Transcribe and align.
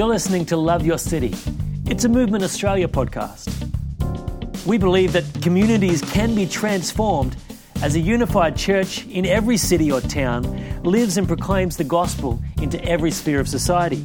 You're 0.00 0.08
listening 0.08 0.46
to 0.46 0.56
Love 0.56 0.86
Your 0.86 0.96
City. 0.96 1.34
It's 1.84 2.06
a 2.06 2.08
Movement 2.08 2.42
Australia 2.42 2.88
podcast. 2.88 3.44
We 4.64 4.78
believe 4.78 5.12
that 5.12 5.42
communities 5.42 6.00
can 6.00 6.34
be 6.34 6.46
transformed 6.46 7.36
as 7.82 7.96
a 7.96 8.00
unified 8.00 8.56
church 8.56 9.06
in 9.08 9.26
every 9.26 9.58
city 9.58 9.92
or 9.92 10.00
town 10.00 10.82
lives 10.84 11.18
and 11.18 11.28
proclaims 11.28 11.76
the 11.76 11.84
gospel 11.84 12.40
into 12.62 12.82
every 12.82 13.10
sphere 13.10 13.40
of 13.40 13.46
society. 13.46 14.02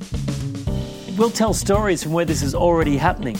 We'll 1.15 1.29
tell 1.29 1.53
stories 1.53 2.03
from 2.03 2.11
where 2.11 2.25
this 2.25 2.41
is 2.43 2.53
already 2.53 2.97
happening. 2.97 3.37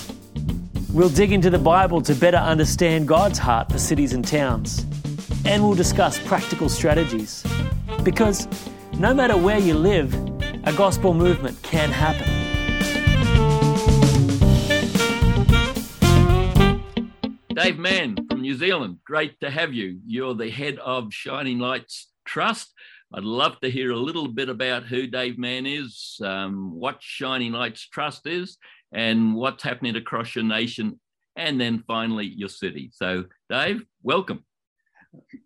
We'll 0.93 1.09
dig 1.09 1.33
into 1.33 1.49
the 1.49 1.59
Bible 1.59 2.01
to 2.03 2.15
better 2.15 2.37
understand 2.37 3.05
God's 3.05 3.37
heart 3.37 3.69
for 3.69 3.79
cities 3.79 4.13
and 4.13 4.25
towns. 4.25 4.85
And 5.43 5.61
we'll 5.61 5.75
discuss 5.75 6.19
practical 6.19 6.69
strategies. 6.69 7.45
Because 8.03 8.47
no 8.97 9.13
matter 9.13 9.35
where 9.35 9.59
you 9.59 9.73
live, 9.73 10.13
a 10.63 10.71
gospel 10.71 11.13
movement 11.13 11.61
can 11.61 11.89
happen. 11.89 12.34
Dave 17.65 17.79
Mann 17.79 18.15
from 18.29 18.41
New 18.41 18.53
Zealand, 18.53 18.99
great 19.03 19.39
to 19.39 19.49
have 19.49 19.73
you. 19.73 19.99
You're 20.05 20.35
the 20.35 20.51
head 20.51 20.77
of 20.77 21.11
Shining 21.11 21.57
Lights 21.57 22.11
Trust. 22.23 22.71
I'd 23.11 23.23
love 23.23 23.59
to 23.61 23.71
hear 23.71 23.89
a 23.89 23.97
little 23.97 24.27
bit 24.27 24.49
about 24.49 24.83
who 24.83 25.07
Dave 25.07 25.39
Mann 25.39 25.65
is, 25.65 26.19
um, 26.23 26.75
what 26.75 26.97
Shining 26.99 27.53
Lights 27.53 27.89
Trust 27.89 28.27
is, 28.27 28.59
and 28.91 29.33
what's 29.33 29.63
happening 29.63 29.95
across 29.95 30.35
your 30.35 30.43
nation, 30.43 30.99
and 31.37 31.59
then 31.59 31.83
finally 31.87 32.27
your 32.27 32.49
city. 32.49 32.91
So, 32.93 33.23
Dave, 33.49 33.83
welcome. 34.03 34.45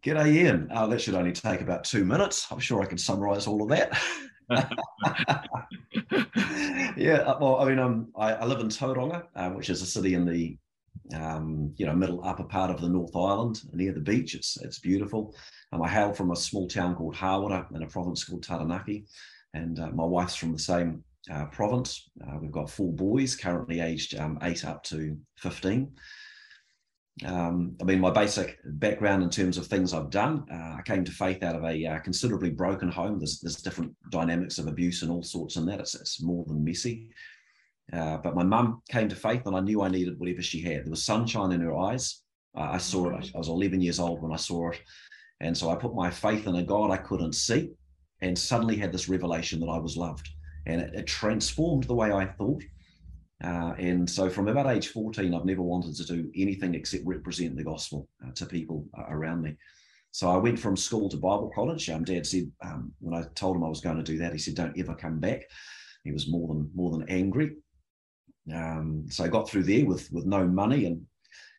G'day, 0.03 0.33
Ian. 0.33 0.67
Uh, 0.73 0.87
that 0.87 0.99
should 0.99 1.15
only 1.15 1.31
take 1.31 1.61
about 1.61 1.85
two 1.85 2.03
minutes. 2.03 2.47
I'm 2.51 2.59
sure 2.59 2.81
I 2.81 2.85
can 2.85 2.97
summarise 2.97 3.47
all 3.47 3.63
of 3.63 3.69
that. 3.69 3.97
yeah, 6.97 7.19
uh, 7.19 7.37
well, 7.39 7.61
I 7.61 7.69
mean, 7.69 7.79
um, 7.79 8.09
I, 8.17 8.33
I 8.33 8.45
live 8.45 8.59
in 8.59 8.67
Tauranga, 8.67 9.23
uh, 9.37 9.51
which 9.51 9.69
is 9.69 9.81
a 9.81 9.85
city 9.85 10.15
in 10.15 10.25
the 10.25 10.57
um, 11.15 11.73
you 11.77 11.85
know, 11.85 11.95
middle 11.95 12.23
upper 12.23 12.43
part 12.43 12.71
of 12.71 12.81
the 12.81 12.89
North 12.89 13.15
Island 13.15 13.61
near 13.73 13.93
the 13.93 13.99
beach. 13.99 14.35
It's 14.35 14.57
it's 14.61 14.79
beautiful. 14.79 15.35
Um, 15.71 15.81
I 15.81 15.89
hail 15.89 16.13
from 16.13 16.31
a 16.31 16.35
small 16.35 16.67
town 16.67 16.95
called 16.95 17.15
Hawera 17.15 17.73
in 17.75 17.83
a 17.83 17.87
province 17.87 18.23
called 18.23 18.43
Taranaki, 18.43 19.05
and 19.53 19.79
uh, 19.79 19.91
my 19.91 20.05
wife's 20.05 20.35
from 20.35 20.51
the 20.51 20.59
same 20.59 21.03
uh, 21.31 21.45
province. 21.45 22.09
Uh, 22.21 22.37
we've 22.41 22.51
got 22.51 22.69
four 22.69 22.93
boys, 22.93 23.35
currently 23.35 23.79
aged 23.79 24.17
um, 24.19 24.37
eight 24.43 24.65
up 24.65 24.83
to 24.83 25.17
fifteen. 25.37 25.91
Um, 27.25 27.75
I 27.81 27.83
mean, 27.83 27.99
my 27.99 28.11
basic 28.11 28.59
background 28.63 29.23
in 29.23 29.29
terms 29.29 29.57
of 29.57 29.67
things 29.67 29.93
I've 29.93 30.09
done, 30.09 30.45
uh, 30.49 30.77
I 30.77 30.81
came 30.85 31.03
to 31.03 31.11
faith 31.11 31.43
out 31.43 31.57
of 31.57 31.65
a 31.65 31.85
uh, 31.85 31.99
considerably 31.99 32.49
broken 32.49 32.89
home. 32.89 33.19
There's, 33.19 33.41
there's 33.41 33.61
different 33.61 33.93
dynamics 34.09 34.57
of 34.57 34.67
abuse 34.67 35.01
and 35.01 35.11
all 35.11 35.23
sorts 35.23 35.57
in 35.57 35.65
that. 35.65 35.81
It's, 35.81 35.95
it's 35.95 36.23
more 36.23 36.45
than 36.45 36.63
messy. 36.63 37.09
Uh, 37.91 38.17
but 38.17 38.35
my 38.35 38.43
mum 38.43 38.81
came 38.89 39.09
to 39.09 39.15
faith, 39.15 39.45
and 39.45 39.55
I 39.55 39.61
knew 39.61 39.81
I 39.81 39.89
needed 39.89 40.19
whatever 40.19 40.41
she 40.41 40.61
had. 40.61 40.85
There 40.85 40.91
was 40.91 41.03
sunshine 41.03 41.51
in 41.51 41.61
her 41.61 41.75
eyes. 41.75 42.21
Uh, 42.55 42.69
I 42.71 42.77
saw 42.77 43.09
it. 43.09 43.31
I 43.33 43.37
was 43.37 43.49
11 43.49 43.81
years 43.81 43.99
old 43.99 44.21
when 44.21 44.31
I 44.31 44.37
saw 44.37 44.71
it. 44.71 44.81
And 45.39 45.57
so 45.57 45.69
I 45.69 45.75
put 45.75 45.95
my 45.95 46.09
faith 46.09 46.47
in 46.47 46.55
a 46.55 46.63
God 46.63 46.91
I 46.91 46.97
couldn't 46.97 47.33
see, 47.33 47.71
and 48.21 48.37
suddenly 48.37 48.75
had 48.75 48.91
this 48.91 49.09
revelation 49.09 49.59
that 49.61 49.69
I 49.69 49.77
was 49.77 49.97
loved. 49.97 50.29
And 50.65 50.81
it, 50.81 50.93
it 50.93 51.07
transformed 51.07 51.85
the 51.85 51.95
way 51.95 52.11
I 52.11 52.25
thought. 52.25 52.63
Uh, 53.43 53.73
and 53.77 54.09
so 54.09 54.29
from 54.29 54.49
about 54.49 54.67
age 54.67 54.89
14, 54.89 55.33
I've 55.33 55.45
never 55.45 55.61
wanted 55.61 55.95
to 55.95 56.05
do 56.05 56.29
anything 56.35 56.75
except 56.75 57.05
represent 57.05 57.55
the 57.55 57.63
gospel 57.63 58.09
uh, 58.25 58.31
to 58.33 58.45
people 58.45 58.85
uh, 58.97 59.05
around 59.09 59.41
me. 59.41 59.55
So 60.11 60.29
I 60.29 60.37
went 60.37 60.59
from 60.59 60.75
school 60.75 61.07
to 61.09 61.17
Bible 61.17 61.51
college. 61.53 61.89
Um, 61.89 62.03
Dad 62.03 62.25
said 62.25 62.51
um, 62.61 62.91
when 62.99 63.13
I 63.13 63.25
told 63.35 63.55
him 63.55 63.63
I 63.63 63.69
was 63.69 63.81
going 63.81 63.97
to 63.97 64.03
do 64.03 64.17
that, 64.17 64.33
he 64.33 64.39
said, 64.39 64.55
"Don't 64.55 64.77
ever 64.77 64.95
come 64.95 65.19
back." 65.19 65.43
He 66.03 66.11
was 66.11 66.29
more 66.29 66.47
than 66.47 66.69
more 66.73 66.91
than 66.91 67.07
angry. 67.09 67.55
Um, 68.53 69.05
so 69.09 69.23
I 69.23 69.27
got 69.27 69.49
through 69.49 69.63
there 69.63 69.85
with 69.85 70.11
with 70.11 70.25
no 70.25 70.47
money 70.47 70.85
and 70.85 71.05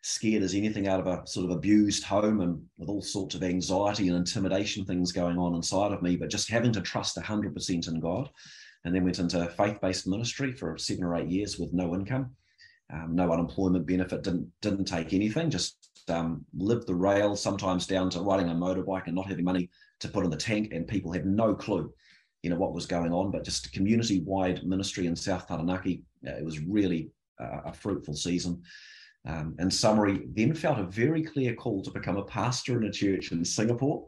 scared 0.02 0.42
as 0.42 0.54
anything 0.54 0.88
out 0.88 1.00
of 1.00 1.06
a 1.06 1.26
sort 1.26 1.44
of 1.44 1.56
abused 1.56 2.04
home 2.04 2.40
and 2.40 2.60
with 2.78 2.88
all 2.88 3.02
sorts 3.02 3.34
of 3.34 3.42
anxiety 3.42 4.08
and 4.08 4.16
intimidation 4.16 4.84
things 4.84 5.12
going 5.12 5.36
on 5.36 5.54
inside 5.54 5.92
of 5.92 6.02
me, 6.02 6.16
but 6.16 6.30
just 6.30 6.48
having 6.48 6.72
to 6.72 6.80
trust 6.80 7.16
100% 7.16 7.88
in 7.88 8.00
God. 8.00 8.30
And 8.84 8.94
then 8.94 9.04
went 9.04 9.18
into 9.18 9.46
faith-based 9.58 10.06
ministry 10.06 10.52
for 10.52 10.78
seven 10.78 11.04
or 11.04 11.14
eight 11.14 11.28
years 11.28 11.58
with 11.58 11.74
no 11.74 11.94
income, 11.94 12.30
um, 12.90 13.14
no 13.14 13.30
unemployment 13.30 13.86
benefit, 13.86 14.22
didn't 14.22 14.50
didn't 14.62 14.86
take 14.86 15.12
anything, 15.12 15.50
just 15.50 15.76
um, 16.08 16.46
lived 16.56 16.86
the 16.86 16.94
rails, 16.94 17.42
sometimes 17.42 17.86
down 17.86 18.08
to 18.08 18.22
riding 18.22 18.48
a 18.48 18.54
motorbike 18.54 19.04
and 19.04 19.14
not 19.14 19.28
having 19.28 19.44
money 19.44 19.68
to 19.98 20.08
put 20.08 20.24
in 20.24 20.30
the 20.30 20.36
tank, 20.36 20.72
and 20.72 20.88
people 20.88 21.12
had 21.12 21.26
no 21.26 21.54
clue 21.54 21.92
you 22.42 22.50
know 22.50 22.56
what 22.56 22.72
was 22.72 22.86
going 22.86 23.12
on, 23.12 23.30
but 23.30 23.44
just 23.44 23.72
community-wide 23.72 24.64
ministry 24.64 25.06
in 25.06 25.16
South 25.16 25.46
Taranaki. 25.46 26.02
Uh, 26.26 26.36
it 26.36 26.44
was 26.44 26.60
really 26.60 27.10
uh, 27.40 27.60
a 27.66 27.72
fruitful 27.72 28.14
season. 28.14 28.62
Um, 29.26 29.54
in 29.58 29.70
summary, 29.70 30.26
then 30.34 30.54
felt 30.54 30.78
a 30.78 30.84
very 30.84 31.22
clear 31.22 31.54
call 31.54 31.82
to 31.82 31.90
become 31.90 32.16
a 32.16 32.24
pastor 32.24 32.80
in 32.80 32.88
a 32.88 32.92
church 32.92 33.32
in 33.32 33.44
Singapore. 33.44 34.06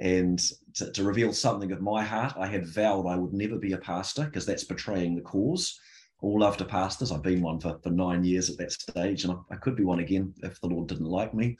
And 0.00 0.42
to, 0.74 0.90
to 0.90 1.04
reveal 1.04 1.32
something 1.32 1.70
of 1.70 1.82
my 1.82 2.02
heart, 2.02 2.34
I 2.38 2.46
had 2.46 2.66
vowed 2.66 3.06
I 3.06 3.16
would 3.16 3.34
never 3.34 3.56
be 3.56 3.72
a 3.72 3.78
pastor 3.78 4.24
because 4.24 4.46
that's 4.46 4.64
betraying 4.64 5.14
the 5.14 5.20
cause. 5.20 5.78
All 6.20 6.40
love 6.40 6.56
to 6.58 6.64
pastors. 6.64 7.12
I've 7.12 7.22
been 7.22 7.42
one 7.42 7.60
for, 7.60 7.78
for 7.82 7.90
nine 7.90 8.24
years 8.24 8.48
at 8.48 8.56
that 8.58 8.72
stage, 8.72 9.24
and 9.24 9.32
I, 9.34 9.54
I 9.54 9.56
could 9.56 9.76
be 9.76 9.84
one 9.84 9.98
again 9.98 10.32
if 10.42 10.60
the 10.60 10.68
Lord 10.68 10.88
didn't 10.88 11.06
like 11.06 11.34
me. 11.34 11.58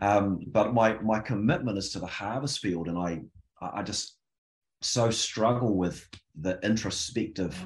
Um, 0.00 0.40
but 0.46 0.72
my 0.72 0.94
my 1.00 1.18
commitment 1.18 1.78
is 1.78 1.90
to 1.90 1.98
the 1.98 2.06
harvest 2.06 2.60
field, 2.60 2.88
and 2.88 2.96
I 2.96 3.20
I 3.60 3.82
just 3.82 4.17
so 4.80 5.10
struggle 5.10 5.74
with 5.74 6.08
the 6.40 6.58
introspective 6.62 7.56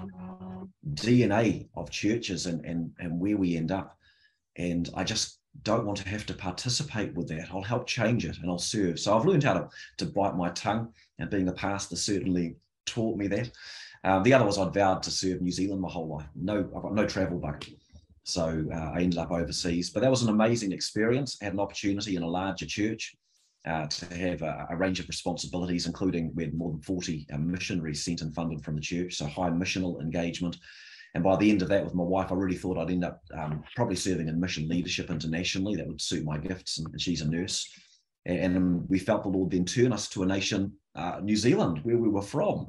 DNA 0.94 1.68
of 1.74 1.90
churches 1.90 2.46
and, 2.46 2.64
and, 2.64 2.90
and 2.98 3.20
where 3.20 3.36
we 3.36 3.56
end 3.56 3.70
up. 3.70 3.96
And 4.56 4.88
I 4.94 5.04
just 5.04 5.40
don't 5.62 5.84
want 5.84 5.98
to 5.98 6.08
have 6.08 6.24
to 6.26 6.34
participate 6.34 7.14
with 7.14 7.28
that. 7.28 7.48
I'll 7.52 7.62
help 7.62 7.86
change 7.86 8.24
it 8.24 8.38
and 8.38 8.50
I'll 8.50 8.58
serve. 8.58 8.98
So 8.98 9.16
I've 9.16 9.26
learned 9.26 9.44
how 9.44 9.54
to, 9.54 9.68
to 9.98 10.06
bite 10.06 10.36
my 10.36 10.50
tongue, 10.50 10.92
and 11.18 11.30
being 11.30 11.48
a 11.48 11.52
pastor 11.52 11.96
certainly 11.96 12.56
taught 12.86 13.16
me 13.16 13.26
that. 13.28 13.50
Um, 14.04 14.22
the 14.22 14.34
other 14.34 14.44
was 14.44 14.58
I'd 14.58 14.74
vowed 14.74 15.02
to 15.04 15.10
serve 15.10 15.40
New 15.40 15.52
Zealand 15.52 15.80
my 15.80 15.90
whole 15.90 16.08
life. 16.08 16.26
No, 16.34 16.60
I've 16.74 16.82
got 16.82 16.94
no 16.94 17.06
travel 17.06 17.38
bug. 17.38 17.64
So 18.24 18.64
uh, 18.72 18.92
I 18.94 19.02
ended 19.02 19.18
up 19.18 19.30
overseas. 19.30 19.90
But 19.90 20.00
that 20.00 20.10
was 20.10 20.22
an 20.22 20.28
amazing 20.28 20.72
experience. 20.72 21.38
I 21.40 21.44
had 21.44 21.54
an 21.54 21.60
opportunity 21.60 22.16
in 22.16 22.22
a 22.22 22.28
larger 22.28 22.66
church 22.66 23.14
uh, 23.66 23.86
to 23.86 24.14
have 24.16 24.42
a, 24.42 24.66
a, 24.70 24.76
range 24.76 24.98
of 24.98 25.08
responsibilities, 25.08 25.86
including 25.86 26.32
we 26.34 26.44
had 26.44 26.54
more 26.54 26.70
than 26.70 26.80
40 26.80 27.26
uh, 27.32 27.38
missionaries 27.38 28.04
sent 28.04 28.20
and 28.20 28.34
funded 28.34 28.64
from 28.64 28.74
the 28.74 28.80
church, 28.80 29.14
so 29.14 29.26
high 29.26 29.50
missional 29.50 30.00
engagement. 30.00 30.56
And 31.14 31.22
by 31.22 31.36
the 31.36 31.50
end 31.50 31.62
of 31.62 31.68
that, 31.68 31.84
with 31.84 31.94
my 31.94 32.02
wife, 32.02 32.32
I 32.32 32.34
really 32.34 32.56
thought 32.56 32.78
I'd 32.78 32.90
end 32.90 33.04
up 33.04 33.22
um, 33.34 33.62
probably 33.76 33.96
serving 33.96 34.28
in 34.28 34.40
mission 34.40 34.68
leadership 34.68 35.10
internationally. 35.10 35.76
That 35.76 35.86
would 35.86 36.00
suit 36.00 36.24
my 36.24 36.38
gifts, 36.38 36.78
and, 36.78 37.00
she's 37.00 37.20
a 37.20 37.28
nurse. 37.28 37.70
And, 38.24 38.56
and 38.56 38.88
we 38.88 38.98
felt 38.98 39.22
the 39.22 39.28
Lord 39.28 39.50
then 39.50 39.64
turn 39.64 39.92
us 39.92 40.08
to 40.10 40.22
a 40.22 40.26
nation, 40.26 40.72
uh, 40.96 41.20
New 41.22 41.36
Zealand, 41.36 41.80
where 41.82 41.98
we 41.98 42.08
were 42.08 42.22
from, 42.22 42.68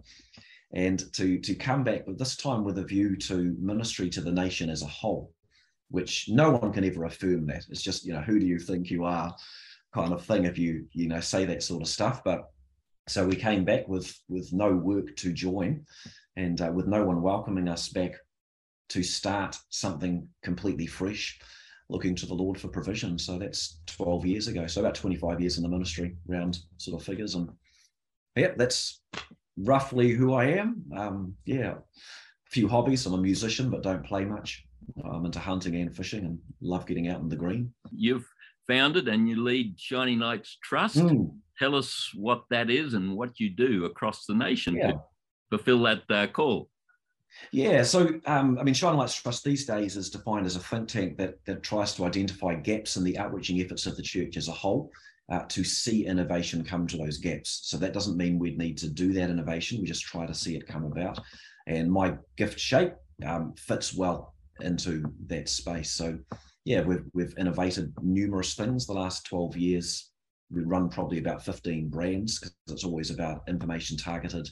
and 0.74 1.12
to 1.14 1.40
to 1.40 1.56
come 1.56 1.84
back, 1.84 2.06
but 2.06 2.18
this 2.18 2.36
time 2.36 2.64
with 2.64 2.78
a 2.80 2.84
view 2.84 3.16
to 3.16 3.56
ministry 3.59 4.09
to 4.09 4.22
the 4.22 4.32
nation 4.32 4.70
as 4.70 4.82
a 4.82 4.88
whole, 4.88 5.32
which 5.90 6.28
no 6.30 6.52
one 6.52 6.74
can 6.74 6.84
ever 6.84 7.06
affirm 7.06 7.46
that. 7.48 7.66
It's 7.70 7.82
just 7.82 8.06
you 8.06 8.14
know 8.14 8.22
who 8.22 8.40
do 8.40 8.46
you 8.46 8.59
think 8.59 8.90
you 8.90 9.06
are? 9.06 9.34
Kind 9.94 10.14
of 10.14 10.26
thing 10.26 10.46
if 10.46 10.58
you 10.58 10.86
you 10.92 11.08
know 11.08 11.20
say 11.20 11.46
that 11.46 11.64
sort 11.64 11.81
of 11.81 11.88
stuff 11.88 12.24
but 12.24 12.46
so 13.08 13.26
we 13.26 13.36
came 13.36 13.66
back 13.66 13.88
with 13.88 14.16
with 14.30 14.52
no 14.54 14.72
work 14.72 15.16
to 15.18 15.34
join 15.34 15.86
and 16.36 16.62
uh, 16.62 16.72
with 16.74 16.88
no 16.88 17.04
one 17.04 17.22
welcoming 17.22 17.68
us 17.68 17.90
back 17.90 18.14
to 18.90 19.03
start 19.03 19.58
something 19.70 20.28
completely 20.44 20.88
fresh 20.88 21.40
looking 21.90 22.16
to 22.16 22.26
the 22.26 22.34
lord 22.34 22.59
for 22.59 22.70
provision. 22.70 23.20
So 23.20 23.38
that's 23.38 23.80
12 23.88 24.26
years 24.26 24.48
ago 24.48 24.68
so 24.68 24.82
about 24.82 24.96
25 24.96 25.41
years 25.41 25.58
in 25.58 25.64
the 25.64 25.70
ministry 25.70 26.16
round 26.28 26.59
sort 26.78 27.00
of 27.00 27.06
figures. 27.06 27.35
And 27.35 27.50
yeah 28.35 28.53
that's 28.58 29.02
roughly 29.58 30.12
who 30.12 30.34
i 30.34 30.46
am. 30.46 30.84
Um, 30.96 31.35
yeah 31.46 31.73
a 31.73 32.50
few 32.50 32.67
hobbies. 32.67 33.06
I'm 33.06 33.14
a 33.14 33.17
musician 33.17 33.70
but 33.70 33.84
don't 33.84 34.06
play 34.06 34.26
much. 34.26 34.64
I'm 35.03 35.26
into 35.26 35.40
hunting 35.40 35.76
and 35.76 35.96
fishing 35.96 36.26
and 36.26 36.40
love 36.62 36.85
getting 36.85 37.09
out 37.09 37.22
in 37.22 37.29
the 37.29 37.35
green. 37.35 37.73
You've 37.91 38.28
founded 38.68 39.08
and 39.08 39.28
you 39.28 39.44
lead 39.44 39.80
Shining 39.80 40.20
Lights 40.20 40.58
Trust. 40.64 40.98
Mm. 40.98 41.36
Tell 41.58 41.76
us 41.76 42.12
what 42.16 42.44
that 42.50 42.70
is 42.70 42.94
and 42.94 43.16
what 43.16 43.40
you 43.40 43.50
do 43.50 43.86
across 43.86 44.26
the 44.26 44.34
nation 44.34 44.76
yeah. 44.76 44.92
to 44.92 45.02
fulfill 45.50 45.84
that 45.84 46.04
uh, 46.10 46.28
call. 46.28 46.70
Yeah, 47.52 47.84
so 47.84 48.20
um, 48.26 48.58
I 48.60 48.64
mean, 48.64 48.74
Shining 48.74 49.00
Lights 49.00 49.16
Trust 49.16 49.44
these 49.44 49.66
days 49.66 49.96
is 49.98 50.10
defined 50.10 50.46
as 50.46 50.56
a 50.56 50.60
think 50.60 50.90
tank 50.90 51.18
that 51.18 51.44
that 51.46 51.64
tries 51.64 51.96
to 51.96 52.06
identify 52.06 52.56
gaps 52.56 52.96
in 52.96 53.04
the 53.04 53.18
outreaching 53.18 53.60
efforts 53.62 53.86
of 53.86 53.96
the 53.96 54.04
church 54.04 54.38
as 54.38 54.48
a 54.48 54.52
whole. 54.52 54.92
Uh, 55.32 55.46
to 55.48 55.64
see 55.64 56.06
innovation 56.06 56.66
come 56.66 56.86
to 56.86 56.98
those 56.98 57.18
gaps. 57.18 57.62
So 57.64 57.78
that 57.78 57.94
doesn't 57.94 58.18
mean 58.18 58.38
we'd 58.38 58.58
need 58.58 58.78
to 58.80 58.90
do 58.90 59.14
that 59.14 59.30
innovation. 59.30 59.80
We 59.80 59.88
just 59.88 60.04
try 60.04 60.26
to 60.26 60.34
see 60.34 60.58
it 60.58 60.68
come 60.68 60.84
about. 60.84 61.18
And 61.66 61.90
my 61.90 62.18
gift 62.36 62.60
shape 62.60 62.92
um, 63.26 63.54
fits 63.58 63.96
well 63.96 64.36
into 64.60 65.06
that 65.28 65.48
space. 65.48 65.92
So 65.92 66.20
yeah, 66.66 66.82
we've 66.82 67.04
we've 67.14 67.38
innovated 67.38 67.94
numerous 68.02 68.56
things 68.56 68.86
the 68.86 68.94
last 68.94 69.26
12 69.26 69.58
years. 69.58 70.12
We 70.52 70.64
run 70.64 70.90
probably 70.90 71.18
about 71.18 71.44
15 71.44 71.90
brands 71.90 72.40
because 72.40 72.56
it's 72.70 72.84
always 72.84 73.10
about 73.10 73.44
information 73.48 73.98
targeted 73.98 74.50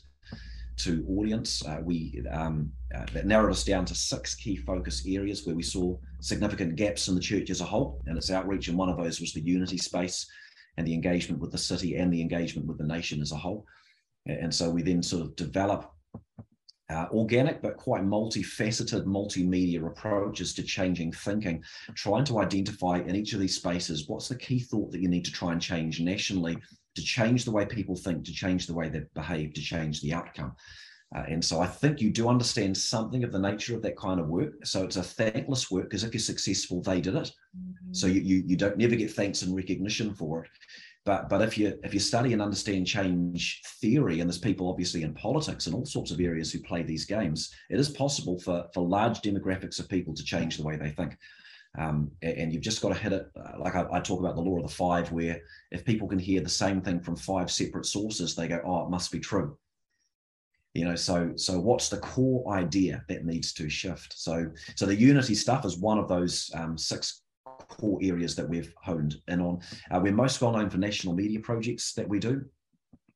to 0.77 1.05
audience. 1.07 1.63
Uh, 1.65 1.79
we 1.83 2.23
um, 2.31 2.71
uh, 2.95 3.05
that 3.13 3.27
narrowed 3.27 3.51
us 3.51 3.63
down 3.63 3.85
to 3.85 3.95
six 3.95 4.35
key 4.35 4.57
focus 4.57 5.03
areas 5.07 5.45
where 5.45 5.55
we 5.55 5.63
saw 5.63 5.95
significant 6.19 6.75
gaps 6.75 7.07
in 7.07 7.15
the 7.15 7.21
church 7.21 7.49
as 7.49 7.61
a 7.61 7.65
whole 7.65 8.01
and 8.07 8.17
its 8.17 8.31
outreach. 8.31 8.67
And 8.67 8.77
one 8.77 8.89
of 8.89 8.97
those 8.97 9.21
was 9.21 9.33
the 9.33 9.41
unity 9.41 9.77
space 9.77 10.27
and 10.77 10.87
the 10.87 10.93
engagement 10.93 11.41
with 11.41 11.51
the 11.51 11.57
city 11.57 11.95
and 11.95 12.11
the 12.11 12.21
engagement 12.21 12.67
with 12.67 12.77
the 12.77 12.87
nation 12.87 13.21
as 13.21 13.31
a 13.31 13.37
whole. 13.37 13.65
And 14.25 14.53
so 14.53 14.69
we 14.69 14.81
then 14.81 15.01
sort 15.01 15.23
of 15.23 15.35
develop 15.35 15.91
uh, 16.91 17.07
organic 17.11 17.61
but 17.61 17.77
quite 17.77 18.03
multifaceted 18.03 19.05
multimedia 19.05 19.85
approaches 19.85 20.53
to 20.53 20.63
changing 20.63 21.11
thinking, 21.11 21.63
trying 21.95 22.25
to 22.25 22.39
identify 22.39 22.97
in 22.97 23.15
each 23.15 23.33
of 23.33 23.39
these 23.39 23.55
spaces 23.55 24.07
what's 24.07 24.27
the 24.27 24.35
key 24.35 24.59
thought 24.59 24.91
that 24.91 25.01
you 25.01 25.07
need 25.07 25.25
to 25.25 25.31
try 25.31 25.51
and 25.51 25.61
change 25.61 25.99
nationally 25.99 26.57
to 26.95 27.01
change 27.01 27.45
the 27.45 27.51
way 27.51 27.65
people 27.65 27.95
think, 27.95 28.25
to 28.25 28.33
change 28.33 28.67
the 28.67 28.73
way 28.73 28.89
they 28.89 29.01
behave, 29.13 29.53
to 29.53 29.61
change 29.61 30.01
the 30.01 30.13
outcome. 30.13 30.53
Uh, 31.15 31.23
and 31.27 31.43
so 31.43 31.59
I 31.59 31.67
think 31.67 31.99
you 31.99 32.09
do 32.09 32.29
understand 32.29 32.75
something 32.75 33.23
of 33.23 33.31
the 33.31 33.39
nature 33.39 33.75
of 33.75 33.81
that 33.81 33.97
kind 33.97 34.19
of 34.19 34.27
work. 34.27 34.53
So 34.65 34.83
it's 34.83 34.95
a 34.95 35.03
thankless 35.03 35.69
work 35.69 35.85
because 35.85 36.03
if 36.03 36.13
you're 36.13 36.21
successful, 36.21 36.81
they 36.81 37.01
did 37.01 37.15
it. 37.15 37.31
Mm-hmm. 37.57 37.93
So 37.93 38.07
you, 38.07 38.21
you 38.21 38.43
you 38.47 38.55
don't 38.55 38.77
never 38.77 38.95
get 38.95 39.11
thanks 39.11 39.41
and 39.41 39.55
recognition 39.55 40.13
for 40.13 40.45
it. 40.45 40.51
But 41.03 41.29
but 41.29 41.41
if 41.41 41.57
you 41.57 41.79
if 41.83 41.93
you 41.93 41.99
study 41.99 42.33
and 42.33 42.41
understand 42.41 42.85
change 42.85 43.61
theory, 43.81 44.19
and 44.19 44.29
there's 44.29 44.37
people 44.37 44.69
obviously 44.69 45.01
in 45.01 45.13
politics 45.13 45.65
and 45.65 45.75
all 45.75 45.85
sorts 45.85 46.11
of 46.11 46.19
areas 46.19 46.51
who 46.51 46.59
play 46.59 46.83
these 46.83 47.05
games, 47.05 47.51
it 47.69 47.79
is 47.79 47.89
possible 47.89 48.39
for 48.39 48.67
for 48.73 48.87
large 48.87 49.21
demographics 49.21 49.79
of 49.79 49.89
people 49.89 50.13
to 50.13 50.23
change 50.23 50.57
the 50.57 50.63
way 50.63 50.75
they 50.75 50.91
think. 50.91 51.17
Um, 51.77 52.11
and 52.21 52.51
you've 52.51 52.61
just 52.61 52.81
got 52.81 52.89
to 52.89 52.99
hit 52.99 53.13
it. 53.13 53.27
Uh, 53.35 53.57
like 53.57 53.75
I, 53.75 53.85
I, 53.93 54.01
talk 54.01 54.19
about 54.19 54.35
the 54.35 54.41
law 54.41 54.57
of 54.57 54.63
the 54.63 54.75
five, 54.75 55.09
where 55.13 55.39
if 55.71 55.85
people 55.85 56.05
can 56.05 56.19
hear 56.19 56.41
the 56.41 56.49
same 56.49 56.81
thing 56.81 56.99
from 56.99 57.15
five 57.15 57.49
separate 57.49 57.85
sources, 57.85 58.35
they 58.35 58.49
go, 58.49 58.61
"Oh, 58.63 58.83
it 58.83 58.89
must 58.89 59.11
be 59.11 59.19
true." 59.19 59.57
You 60.73 60.85
know, 60.85 60.95
so 60.95 61.31
so 61.35 61.59
what's 61.59 61.89
the 61.89 61.97
core 61.97 62.53
idea 62.53 63.03
that 63.07 63.25
needs 63.25 63.53
to 63.53 63.69
shift? 63.69 64.13
So 64.17 64.51
so 64.75 64.85
the 64.85 64.95
unity 64.95 65.33
stuff 65.33 65.65
is 65.65 65.77
one 65.77 65.97
of 65.97 66.09
those 66.09 66.51
um, 66.53 66.77
six 66.77 67.21
core 67.71 67.99
areas 68.01 68.35
that 68.35 68.47
we've 68.47 68.73
honed 68.83 69.15
in 69.27 69.41
on. 69.41 69.59
Uh, 69.89 69.99
we're 70.01 70.13
most 70.13 70.41
well 70.41 70.51
known 70.51 70.69
for 70.69 70.77
national 70.77 71.15
media 71.15 71.39
projects 71.39 71.93
that 71.93 72.07
we 72.07 72.19
do. 72.19 72.43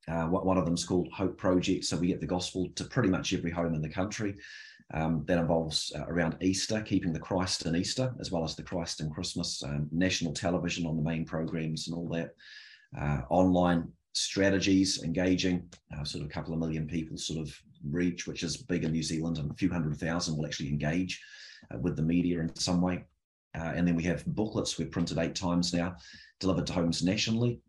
Uh, 0.08 0.26
one 0.26 0.58
of 0.58 0.66
them 0.66 0.76
is 0.76 0.86
called 0.86 1.10
Hope 1.12 1.38
Project, 1.38 1.86
so 1.86 1.98
we 1.98 2.08
get 2.08 2.22
the 2.22 2.28
gospel 2.28 2.70
to 2.76 2.84
pretty 2.86 3.10
much 3.10 3.34
every 3.34 3.52
home 3.52 3.74
in 3.74 3.82
the 3.82 3.90
country. 3.90 4.36
Um, 4.94 5.24
that 5.26 5.40
involves 5.40 5.92
uh, 5.98 6.06
around 6.08 6.38
Easter, 6.42 6.80
keeping 6.80 7.12
the 7.12 7.20
Christ 7.20 7.66
in 7.66 7.76
Easter, 7.76 8.14
as 8.20 8.32
well 8.32 8.44
as 8.44 8.56
the 8.56 8.62
Christ 8.62 9.02
in 9.02 9.10
Christmas, 9.10 9.64
um, 9.64 9.90
national 9.92 10.32
television 10.32 10.86
on 10.86 10.96
the 10.96 11.02
main 11.02 11.26
programs 11.26 11.88
and 11.88 11.98
all 11.98 12.08
that, 12.10 12.30
uh, 12.96 13.22
online 13.32 13.92
strategies, 14.14 15.04
engaging 15.04 15.68
uh, 15.92 16.04
sort 16.04 16.24
of 16.24 16.30
a 16.30 16.34
couple 16.34 16.54
of 16.54 16.60
million 16.60 16.86
people 16.86 17.18
sort 17.18 17.40
of 17.40 17.60
reach, 17.90 18.28
which 18.28 18.44
is 18.44 18.58
big 18.58 18.84
in 18.84 18.92
New 18.92 19.02
Zealand, 19.02 19.40
and 19.40 19.50
a 19.50 19.56
few 19.56 19.72
hundred 19.72 19.98
thousand 19.98 20.38
will 20.38 20.46
actually 20.46 20.70
engage 20.70 21.20
uh, 21.74 21.80
with 21.80 21.96
the 21.96 22.04
media 22.04 22.40
in 22.40 22.56
some 22.56 22.80
way. 22.80 23.04
Uh, 23.58 23.74
and 23.76 23.88
then 23.88 23.96
we 23.96 24.04
have 24.04 24.26
booklets 24.26 24.78
we've 24.78 24.92
printed 24.92 25.18
eight 25.18 25.36
times 25.36 25.74
now, 25.74 25.96
delivered 26.40 26.68
to 26.68 26.74
homes 26.74 27.04
nationally. 27.04 27.60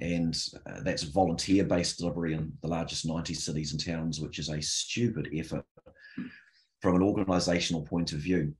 And 0.00 0.36
uh, 0.66 0.80
that's 0.82 1.04
volunteer 1.04 1.64
based 1.64 1.98
delivery 1.98 2.34
in 2.34 2.52
the 2.62 2.68
largest 2.68 3.06
90 3.06 3.32
cities 3.34 3.72
and 3.72 3.82
towns, 3.82 4.20
which 4.20 4.38
is 4.38 4.50
a 4.50 4.60
stupid 4.60 5.28
effort 5.34 5.64
from 6.80 6.96
an 6.96 7.02
organizational 7.02 7.82
point 7.82 8.12
of 8.12 8.18
view. 8.18 8.54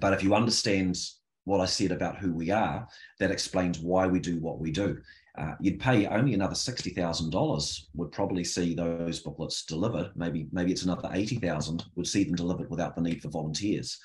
But 0.00 0.14
if 0.14 0.22
you 0.22 0.34
understand 0.34 0.96
what 1.44 1.60
I 1.60 1.66
said 1.66 1.92
about 1.92 2.16
who 2.16 2.32
we 2.32 2.50
are, 2.50 2.88
that 3.20 3.30
explains 3.30 3.78
why 3.78 4.06
we 4.06 4.18
do 4.18 4.38
what 4.40 4.58
we 4.58 4.70
do. 4.70 4.98
Uh, 5.36 5.54
you'd 5.60 5.80
pay 5.80 6.06
only 6.06 6.32
another 6.32 6.54
sixty 6.54 6.90
thousand 6.90 7.30
dollars 7.30 7.88
would 7.94 8.12
probably 8.12 8.44
see 8.44 8.72
those 8.72 9.20
booklets 9.20 9.64
delivered. 9.64 10.12
Maybe 10.14 10.46
maybe 10.52 10.70
it's 10.70 10.84
another 10.84 11.10
eighty 11.12 11.36
thousand 11.36 11.84
would 11.96 12.06
see 12.06 12.24
them 12.24 12.36
delivered 12.36 12.70
without 12.70 12.94
the 12.94 13.02
need 13.02 13.20
for 13.20 13.28
volunteers. 13.28 13.98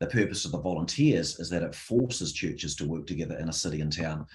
The 0.00 0.06
purpose 0.06 0.44
of 0.44 0.52
the 0.52 0.60
volunteers 0.60 1.38
is 1.38 1.50
that 1.50 1.62
it 1.62 1.74
forces 1.74 2.32
churches 2.32 2.74
to 2.76 2.88
work 2.88 3.06
together 3.06 3.38
in 3.38 3.48
a 3.48 3.52
city 3.52 3.80
and 3.80 3.92
town, 3.92 4.26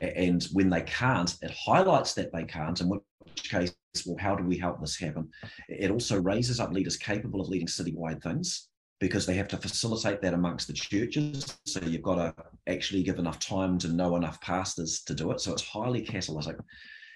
and 0.00 0.44
when 0.52 0.70
they 0.70 0.82
can't, 0.82 1.36
it 1.42 1.50
highlights 1.50 2.14
that 2.14 2.32
they 2.32 2.44
can't, 2.44 2.80
in 2.80 2.88
which 2.88 3.02
case 3.44 3.74
well, 4.06 4.16
how 4.18 4.36
do 4.36 4.44
we 4.44 4.56
help 4.56 4.80
this 4.80 4.98
happen? 4.98 5.28
It 5.68 5.90
also 5.90 6.20
raises 6.20 6.60
up 6.60 6.72
leaders 6.72 6.96
capable 6.96 7.40
of 7.40 7.48
leading 7.48 7.66
citywide 7.66 8.22
things 8.22 8.68
because 9.00 9.26
they 9.26 9.34
have 9.34 9.48
to 9.48 9.56
facilitate 9.56 10.20
that 10.22 10.34
amongst 10.34 10.66
the 10.66 10.72
churches. 10.72 11.58
So 11.66 11.80
you've 11.80 12.02
got 12.02 12.16
to 12.16 12.34
actually 12.66 13.02
give 13.02 13.18
enough 13.18 13.38
time 13.38 13.78
to 13.78 13.88
know 13.88 14.16
enough 14.16 14.40
pastors 14.40 15.02
to 15.06 15.14
do 15.14 15.30
it. 15.30 15.40
So 15.40 15.52
it's 15.52 15.66
highly 15.66 16.02
catalytic. 16.02 16.56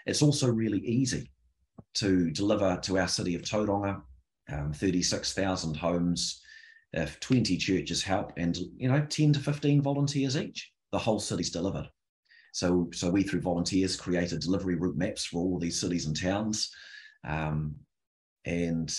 It's 0.07 0.23
also 0.23 0.49
really 0.49 0.81
easy 0.81 1.31
to 1.95 2.31
deliver 2.31 2.79
to 2.83 2.99
our 2.99 3.09
city 3.09 3.35
of 3.35 3.43
Tauranga, 3.43 4.01
um, 4.53 4.73
36,000 4.73 5.77
homes, 5.77 6.41
if 6.93 7.19
20 7.21 7.57
churches 7.57 8.03
help 8.03 8.33
and, 8.37 8.57
you 8.77 8.89
know, 8.89 9.05
10 9.05 9.33
to 9.35 9.41
15 9.41 9.83
volunteers 9.83 10.37
each, 10.37 10.73
the 10.91 10.99
whole 10.99 11.21
city's 11.21 11.51
delivered. 11.51 11.89
So, 12.53 12.91
so 12.93 13.11
we 13.11 13.23
through 13.23 13.41
volunteers 13.41 13.97
created 13.97 14.41
delivery 14.41 14.75
route 14.75 14.97
maps 14.97 15.25
for 15.25 15.39
all 15.39 15.59
these 15.59 15.81
cities 15.81 16.07
and 16.07 16.21
towns, 16.21 16.71
um, 17.27 17.75
and 18.45 18.95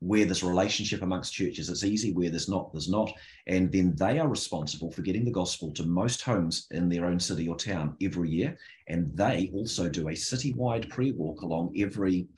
where 0.00 0.24
there's 0.24 0.42
relationship 0.42 1.02
amongst 1.02 1.34
churches, 1.34 1.68
it's 1.68 1.84
easy. 1.84 2.12
Where 2.12 2.30
there's 2.30 2.48
not, 2.48 2.72
there's 2.72 2.88
not. 2.88 3.12
And 3.46 3.70
then 3.70 3.94
they 3.96 4.18
are 4.18 4.28
responsible 4.28 4.90
for 4.90 5.02
getting 5.02 5.26
the 5.26 5.30
gospel 5.30 5.72
to 5.72 5.84
most 5.84 6.22
homes 6.22 6.66
in 6.70 6.88
their 6.88 7.04
own 7.04 7.20
city 7.20 7.46
or 7.48 7.56
town 7.56 7.96
every 8.00 8.30
year. 8.30 8.56
And 8.88 9.14
they 9.14 9.50
also 9.52 9.90
do 9.90 10.08
a 10.08 10.12
citywide 10.12 10.88
pre 10.88 11.12
walk 11.12 11.42
along 11.42 11.74
every 11.76 12.28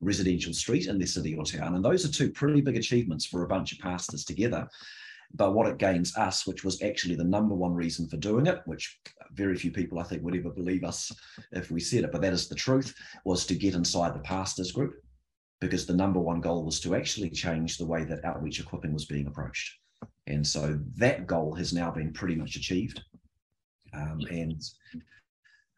residential 0.00 0.52
street 0.52 0.86
in 0.86 0.98
their 0.98 1.06
city 1.06 1.34
or 1.34 1.44
town. 1.44 1.74
And 1.74 1.84
those 1.84 2.04
are 2.04 2.12
two 2.12 2.30
pretty 2.30 2.60
big 2.60 2.76
achievements 2.76 3.26
for 3.26 3.42
a 3.42 3.48
bunch 3.48 3.72
of 3.72 3.78
pastors 3.78 4.24
together. 4.24 4.68
But 5.32 5.54
what 5.54 5.68
it 5.68 5.78
gains 5.78 6.16
us, 6.16 6.46
which 6.46 6.64
was 6.64 6.82
actually 6.82 7.14
the 7.14 7.24
number 7.24 7.54
one 7.54 7.72
reason 7.72 8.08
for 8.08 8.16
doing 8.16 8.46
it, 8.46 8.60
which 8.64 8.98
very 9.32 9.56
few 9.56 9.70
people 9.70 9.98
I 9.98 10.02
think 10.02 10.22
would 10.24 10.34
ever 10.34 10.50
believe 10.50 10.82
us 10.82 11.12
if 11.52 11.70
we 11.70 11.80
said 11.80 12.04
it, 12.04 12.12
but 12.12 12.20
that 12.22 12.32
is 12.32 12.48
the 12.48 12.54
truth, 12.54 12.94
was 13.24 13.46
to 13.46 13.54
get 13.54 13.74
inside 13.74 14.14
the 14.14 14.20
pastors 14.20 14.72
group 14.72 14.94
because 15.60 15.86
the 15.86 15.94
number 15.94 16.18
one 16.18 16.40
goal 16.40 16.64
was 16.64 16.80
to 16.80 16.94
actually 16.94 17.30
change 17.30 17.76
the 17.76 17.86
way 17.86 18.02
that 18.04 18.24
outreach 18.24 18.58
equipping 18.58 18.92
was 18.92 19.04
being 19.04 19.26
approached. 19.26 19.78
And 20.26 20.44
so 20.44 20.80
that 20.96 21.26
goal 21.26 21.54
has 21.54 21.72
now 21.72 21.90
been 21.90 22.12
pretty 22.12 22.34
much 22.34 22.56
achieved. 22.56 23.02
Um, 23.92 24.20
and 24.30 24.62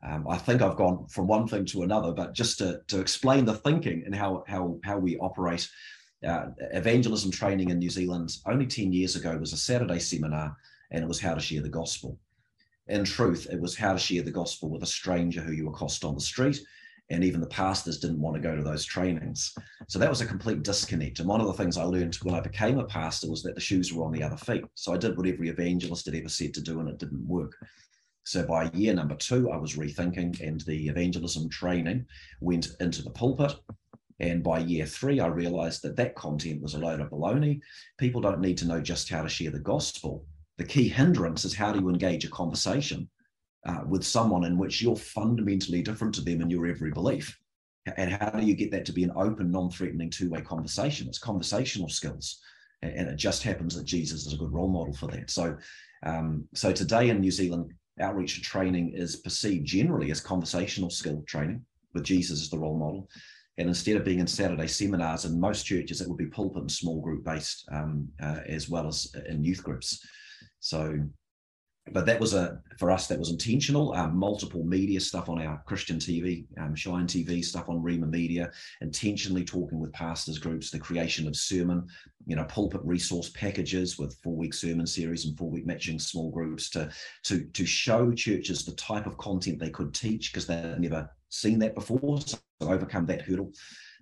um, 0.02 0.26
I 0.28 0.36
think 0.36 0.62
I've 0.62 0.76
gone 0.76 1.06
from 1.06 1.26
one 1.28 1.46
thing 1.46 1.64
to 1.66 1.82
another, 1.82 2.12
but 2.12 2.34
just 2.34 2.58
to, 2.58 2.80
to 2.88 3.00
explain 3.00 3.44
the 3.44 3.54
thinking 3.54 4.02
and 4.04 4.14
how, 4.14 4.44
how, 4.48 4.78
how 4.84 4.98
we 4.98 5.16
operate 5.18 5.68
uh, 6.26 6.46
evangelism 6.72 7.30
training 7.30 7.70
in 7.70 7.78
New 7.78 7.90
Zealand 7.90 8.36
only 8.46 8.66
10 8.66 8.92
years 8.92 9.16
ago 9.16 9.36
was 9.36 9.52
a 9.52 9.56
Saturday 9.56 9.98
seminar, 9.98 10.56
and 10.90 11.02
it 11.02 11.08
was 11.08 11.20
how 11.20 11.34
to 11.34 11.40
share 11.40 11.62
the 11.62 11.68
gospel. 11.68 12.18
In 12.88 13.04
truth, 13.04 13.46
it 13.50 13.60
was 13.60 13.76
how 13.76 13.92
to 13.92 13.98
share 13.98 14.22
the 14.22 14.30
gospel 14.30 14.68
with 14.68 14.82
a 14.82 14.86
stranger 14.86 15.40
who 15.40 15.52
you 15.52 15.68
accost 15.68 16.04
on 16.04 16.14
the 16.14 16.20
street. 16.20 16.60
And 17.10 17.24
even 17.24 17.40
the 17.40 17.46
pastors 17.46 17.98
didn't 17.98 18.20
want 18.20 18.36
to 18.36 18.42
go 18.42 18.56
to 18.56 18.62
those 18.62 18.84
trainings. 18.84 19.54
So 19.86 19.98
that 19.98 20.08
was 20.08 20.20
a 20.20 20.26
complete 20.26 20.62
disconnect. 20.62 21.18
And 21.18 21.28
one 21.28 21.40
of 21.40 21.46
the 21.46 21.52
things 21.52 21.76
I 21.76 21.82
learned 21.82 22.14
when 22.22 22.34
I 22.34 22.40
became 22.40 22.78
a 22.78 22.84
pastor 22.84 23.28
was 23.28 23.42
that 23.42 23.54
the 23.54 23.60
shoes 23.60 23.92
were 23.92 24.04
on 24.04 24.12
the 24.12 24.22
other 24.22 24.36
feet. 24.36 24.64
So 24.74 24.94
I 24.94 24.96
did 24.96 25.16
what 25.16 25.26
every 25.26 25.48
evangelist 25.48 26.06
had 26.06 26.14
ever 26.14 26.28
said 26.28 26.54
to 26.54 26.62
do, 26.62 26.80
and 26.80 26.88
it 26.88 26.98
didn't 26.98 27.26
work. 27.26 27.54
So 28.24 28.46
by 28.46 28.70
year 28.72 28.94
number 28.94 29.16
two, 29.16 29.50
I 29.50 29.56
was 29.56 29.76
rethinking, 29.76 30.40
and 30.40 30.60
the 30.62 30.88
evangelism 30.88 31.48
training 31.48 32.06
went 32.40 32.68
into 32.80 33.02
the 33.02 33.10
pulpit. 33.10 33.54
And 34.20 34.42
by 34.42 34.60
year 34.60 34.86
three, 34.86 35.18
I 35.18 35.26
realized 35.26 35.82
that 35.82 35.96
that 35.96 36.14
content 36.14 36.62
was 36.62 36.74
a 36.74 36.78
load 36.78 37.00
of 37.00 37.10
baloney. 37.10 37.60
People 37.98 38.20
don't 38.20 38.40
need 38.40 38.58
to 38.58 38.66
know 38.66 38.80
just 38.80 39.08
how 39.08 39.22
to 39.22 39.28
share 39.28 39.50
the 39.50 39.58
gospel. 39.58 40.24
The 40.58 40.64
key 40.64 40.88
hindrance 40.88 41.44
is 41.44 41.54
how 41.54 41.72
do 41.72 41.80
you 41.80 41.88
engage 41.88 42.24
a 42.24 42.30
conversation 42.30 43.08
uh, 43.66 43.80
with 43.86 44.04
someone 44.04 44.44
in 44.44 44.58
which 44.58 44.80
you're 44.80 44.96
fundamentally 44.96 45.82
different 45.82 46.14
to 46.14 46.20
them 46.20 46.40
in 46.40 46.50
your 46.50 46.66
every 46.66 46.92
belief. 46.92 47.36
And 47.96 48.12
how 48.12 48.30
do 48.30 48.46
you 48.46 48.54
get 48.54 48.70
that 48.70 48.84
to 48.86 48.92
be 48.92 49.02
an 49.02 49.12
open, 49.16 49.50
non 49.50 49.70
threatening 49.70 50.10
two 50.10 50.30
way 50.30 50.40
conversation? 50.40 51.08
It's 51.08 51.18
conversational 51.18 51.88
skills. 51.88 52.40
And 52.82 53.08
it 53.08 53.16
just 53.16 53.42
happens 53.42 53.76
that 53.76 53.84
Jesus 53.84 54.26
is 54.26 54.32
a 54.32 54.36
good 54.36 54.52
role 54.52 54.68
model 54.68 54.94
for 54.94 55.06
that. 55.08 55.30
So, 55.30 55.56
um, 56.04 56.44
so 56.54 56.72
today 56.72 57.10
in 57.10 57.20
New 57.20 57.30
Zealand, 57.30 57.72
outreach 58.00 58.42
training 58.42 58.92
is 58.94 59.16
perceived 59.16 59.66
generally 59.66 60.10
as 60.10 60.20
conversational 60.20 60.90
skill 60.90 61.22
training 61.26 61.64
with 61.94 62.04
Jesus 62.04 62.40
as 62.40 62.50
the 62.50 62.58
role 62.58 62.78
model. 62.78 63.08
And 63.58 63.68
instead 63.68 63.96
of 63.96 64.04
being 64.04 64.20
in 64.20 64.26
Saturday 64.26 64.66
seminars 64.66 65.24
in 65.24 65.38
most 65.38 65.64
churches, 65.64 66.00
it 66.00 66.08
would 66.08 66.16
be 66.16 66.26
pulpit 66.26 66.62
and 66.62 66.70
small 66.70 67.00
group 67.02 67.24
based, 67.24 67.68
um, 67.70 68.08
uh, 68.20 68.40
as 68.46 68.68
well 68.68 68.88
as 68.88 69.14
in 69.28 69.44
youth 69.44 69.62
groups. 69.62 70.00
So, 70.60 70.98
but 71.90 72.06
that 72.06 72.20
was 72.20 72.32
a 72.32 72.60
for 72.78 72.90
us 72.90 73.08
that 73.08 73.18
was 73.18 73.30
intentional. 73.30 73.92
Um, 73.94 74.16
multiple 74.16 74.64
media 74.64 75.00
stuff 75.00 75.28
on 75.28 75.42
our 75.42 75.62
Christian 75.66 75.98
TV, 75.98 76.44
um, 76.58 76.74
Shine 76.76 77.06
TV 77.06 77.44
stuff 77.44 77.68
on 77.68 77.82
Rhema 77.82 78.08
Media, 78.08 78.52
intentionally 78.80 79.44
talking 79.44 79.80
with 79.80 79.92
pastors 79.92 80.38
groups, 80.38 80.70
the 80.70 80.78
creation 80.78 81.26
of 81.26 81.36
sermon, 81.36 81.86
you 82.26 82.36
know, 82.36 82.44
pulpit 82.44 82.80
resource 82.84 83.30
packages 83.30 83.98
with 83.98 84.16
four 84.22 84.36
week 84.36 84.54
sermon 84.54 84.86
series 84.86 85.26
and 85.26 85.36
four 85.36 85.50
week 85.50 85.66
matching 85.66 85.98
small 85.98 86.30
groups 86.30 86.70
to 86.70 86.90
to 87.24 87.44
to 87.46 87.66
show 87.66 88.12
churches 88.12 88.64
the 88.64 88.72
type 88.72 89.06
of 89.06 89.18
content 89.18 89.58
they 89.58 89.70
could 89.70 89.92
teach 89.92 90.32
because 90.32 90.46
they've 90.46 90.78
never 90.78 91.10
seen 91.30 91.58
that 91.58 91.74
before. 91.74 92.20
So 92.20 92.38
overcome 92.60 93.06
that 93.06 93.22
hurdle. 93.22 93.52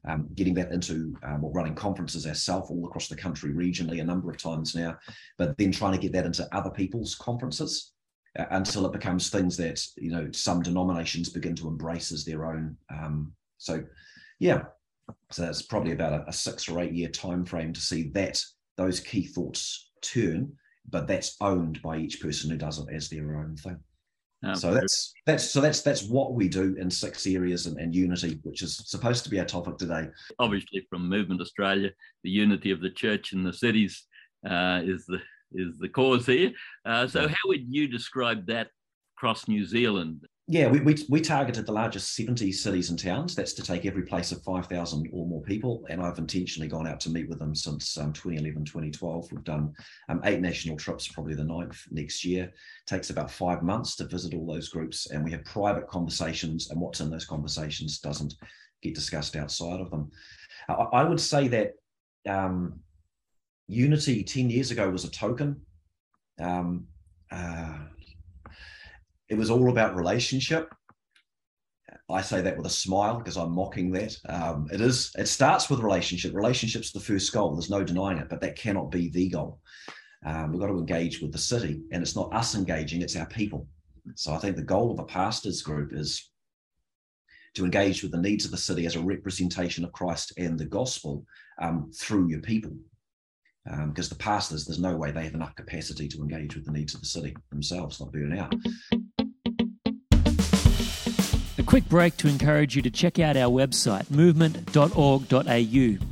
Um, 0.07 0.29
getting 0.35 0.55
that 0.55 0.73
into 0.73 1.17
um, 1.23 1.45
or 1.45 1.53
running 1.53 1.75
conferences 1.75 2.27
ourselves 2.27 2.71
all 2.71 2.87
across 2.87 3.09
the 3.09 3.17
country 3.17 3.53
regionally 3.53 4.01
a 4.01 4.05
number 4.05 4.31
of 4.31 4.39
times 4.39 4.75
now, 4.75 4.97
but 5.39 5.57
then 5.59 5.73
trying 5.73 5.93
to 5.93 5.99
get 5.99 6.13
that 6.13 6.27
into 6.27 6.49
other 6.55 6.71
people's 6.71 7.15
conferences 7.15 7.93
uh, 8.39 8.47
until 8.51 8.87
it 8.87 8.93
becomes 8.93 9.29
things 9.29 9.57
that 9.57 9.85
you 9.97 10.11
know 10.11 10.29
some 10.33 10.63
denominations 10.63 11.29
begin 11.29 11.55
to 11.57 11.69
embrace 11.69 12.13
as 12.13 12.25
their 12.25 12.47
own. 12.47 12.77
Um, 12.91 13.33
so, 13.59 13.83
yeah, 14.39 14.63
so 15.31 15.43
that's 15.43 15.63
probably 15.63 15.93
about 15.93 16.13
a, 16.13 16.29
a 16.29 16.33
six 16.33 16.69
or 16.69 16.81
eight 16.81 16.93
year 16.93 17.09
time 17.09 17.45
frame 17.45 17.73
to 17.73 17.81
see 17.81 18.11
that 18.11 18.43
those 18.77 19.01
key 19.01 19.27
thoughts 19.27 19.91
turn, 20.01 20.53
but 20.89 21.07
that's 21.07 21.37
owned 21.41 21.83
by 21.83 21.99
each 21.99 22.21
person 22.21 22.51
who 22.51 22.57
does 22.57 22.79
it 22.79 22.87
as 22.93 23.09
their 23.09 23.37
own 23.37 23.57
thing. 23.57 23.79
Um, 24.43 24.57
so 24.57 24.73
that's 24.73 25.13
that's 25.27 25.51
so 25.51 25.61
that's 25.61 25.83
that's 25.83 26.05
what 26.05 26.33
we 26.33 26.49
do 26.49 26.75
in 26.79 26.91
six 26.91 27.27
areas 27.27 27.67
and, 27.67 27.79
and, 27.79 27.95
unity, 27.95 28.41
which 28.43 28.63
is 28.63 28.77
supposed 28.87 29.23
to 29.25 29.31
be 29.31 29.39
our 29.39 29.45
topic 29.45 29.77
today. 29.77 30.09
Obviously, 30.39 30.87
from 30.89 31.09
Movement 31.09 31.43
Australia, 31.43 31.91
the 32.25 32.31
unity 32.31 32.71
of 32.71 32.81
the 32.81 32.91
church 32.91 33.33
and 33.33 33.45
the 33.45 33.53
cities 33.53 34.05
uh, 34.49 34.81
is 34.83 35.05
the 35.07 35.21
is 35.53 35.79
the 35.79 35.89
cause 35.89 36.25
here. 36.27 36.53
Uh, 36.87 37.07
so, 37.07 37.29
how 37.29 37.49
would 37.49 37.65
you 37.69 37.87
describe 37.87 38.47
that 38.47 38.69
across 39.17 39.47
New 39.47 39.67
Zealand? 39.67 40.27
Yeah, 40.53 40.67
we, 40.67 40.81
we, 40.81 40.97
we, 41.09 41.21
targeted 41.21 41.65
the 41.65 41.71
largest 41.71 42.17
70 42.17 42.51
cities 42.51 42.91
and 42.91 42.99
towns. 42.99 43.37
That's 43.37 43.53
to 43.53 43.63
take 43.63 43.87
every 43.87 44.03
place 44.03 44.33
of 44.33 44.43
5,000 44.43 45.09
or 45.13 45.25
more 45.25 45.43
people. 45.43 45.87
And 45.89 46.03
I've 46.03 46.19
intentionally 46.19 46.67
gone 46.67 46.89
out 46.89 46.99
to 47.03 47.11
meet 47.11 47.29
with 47.29 47.39
them 47.39 47.55
since 47.55 47.97
um, 47.97 48.13
2011, 48.13 48.65
2012. 48.65 49.31
We've 49.31 49.45
done 49.45 49.73
um, 50.09 50.21
eight 50.25 50.41
national 50.41 50.77
trips, 50.77 51.07
probably 51.07 51.37
the 51.37 51.45
ninth 51.45 51.81
next 51.93 52.25
year. 52.25 52.47
It 52.47 52.53
takes 52.89 53.11
about 53.11 53.31
five 53.31 53.63
months 53.63 53.95
to 53.97 54.09
visit 54.09 54.35
all 54.35 54.45
those 54.45 54.71
groups. 54.71 55.09
And 55.13 55.23
we 55.23 55.31
have 55.31 55.45
private 55.45 55.87
conversations, 55.87 56.69
and 56.73 56.81
what's 56.81 56.99
in 56.99 57.11
those 57.11 57.27
conversations 57.27 58.01
doesn't 58.01 58.35
get 58.83 58.97
discussed 58.97 59.37
outside 59.37 59.81
of 59.81 59.93
them. 59.93 60.11
I, 60.69 60.73
I 60.73 61.05
would 61.05 61.21
say 61.21 61.47
that 61.47 61.75
um, 62.29 62.81
Unity 63.69 64.25
10 64.25 64.51
years 64.51 64.73
ago 64.73 64.91
was 64.91 65.05
a 65.05 65.11
token. 65.13 65.61
Um, 66.41 66.89
uh, 67.31 67.79
it 69.31 69.39
was 69.39 69.51
all 69.51 69.71
about 69.71 69.97
relationship. 69.97 70.75
I 72.11 72.21
say 72.21 72.41
that 72.43 72.57
with 72.57 72.67
a 72.67 72.71
smile 72.71 73.19
because 73.19 73.37
I'm 73.37 73.55
mocking 73.55 73.93
that. 73.93 74.17
Um, 74.29 74.67
it 74.73 74.81
is. 74.81 75.13
It 75.17 75.29
starts 75.29 75.71
with 75.71 75.81
relationship. 75.81 76.35
Relationship's 76.35 76.91
the 76.91 77.01
first 77.01 77.33
goal. 77.33 77.55
There's 77.55 77.71
no 77.71 77.85
denying 77.85 78.19
it, 78.19 78.29
but 78.29 78.41
that 78.41 78.57
cannot 78.57 78.91
be 78.91 79.09
the 79.09 79.29
goal. 79.29 79.61
Um, 80.27 80.51
we've 80.51 80.61
got 80.61 80.67
to 80.67 80.79
engage 80.79 81.21
with 81.21 81.33
the 81.33 81.39
city, 81.39 81.83
and 81.93 82.03
it's 82.03 82.17
not 82.17 82.35
us 82.35 82.57
engaging; 82.57 83.01
it's 83.01 83.17
our 83.17 83.27
people. 83.27 83.69
So 84.17 84.33
I 84.33 84.39
think 84.39 84.57
the 84.57 84.63
goal 84.63 84.91
of 84.91 84.99
a 84.99 85.05
pastors 85.05 85.63
group 85.63 85.93
is 85.93 86.31
to 87.55 87.65
engage 87.65 88.03
with 88.03 88.13
the 88.13 88.21
needs 88.21 88.45
of 88.45 88.51
the 88.51 88.57
city 88.57 88.87
as 88.87 88.97
a 88.97 89.01
representation 89.01 89.85
of 89.85 89.93
Christ 89.93 90.33
and 90.37 90.59
the 90.59 90.67
gospel 90.67 91.25
um, 91.61 91.91
through 91.95 92.29
your 92.29 92.41
people 92.41 92.73
because 93.65 94.11
um, 94.11 94.17
the 94.17 94.23
pastors, 94.23 94.65
there's 94.65 94.81
no 94.81 94.97
way 94.97 95.11
they 95.11 95.25
have 95.25 95.35
enough 95.35 95.55
capacity 95.55 96.09
to 96.09 96.23
engage 96.23 96.57
with 96.57 96.65
the 96.65 96.73
needs 96.73 96.95
of 96.95 97.01
the 97.01 97.07
city 97.07 97.37
themselves, 97.51 98.01
not 98.01 98.13
burn 98.13 98.37
out. 98.39 98.55
A 101.61 101.63
quick 101.63 101.87
break 101.91 102.17
to 102.17 102.27
encourage 102.27 102.75
you 102.75 102.81
to 102.81 102.91
check 102.91 103.19
out 103.19 103.37
our 103.37 103.51
website, 103.53 104.11
movement.org.au. 104.11 106.07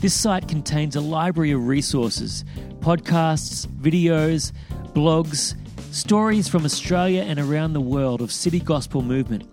This 0.00 0.14
site 0.14 0.46
contains 0.46 0.94
a 0.94 1.00
library 1.00 1.50
of 1.50 1.66
resources, 1.66 2.44
podcasts, 2.78 3.66
videos, 3.66 4.52
blogs, 4.92 5.56
stories 5.92 6.46
from 6.46 6.64
Australia 6.64 7.22
and 7.22 7.40
around 7.40 7.72
the 7.72 7.80
world 7.80 8.22
of 8.22 8.30
city 8.30 8.60
gospel 8.60 9.02
movement. 9.02 9.52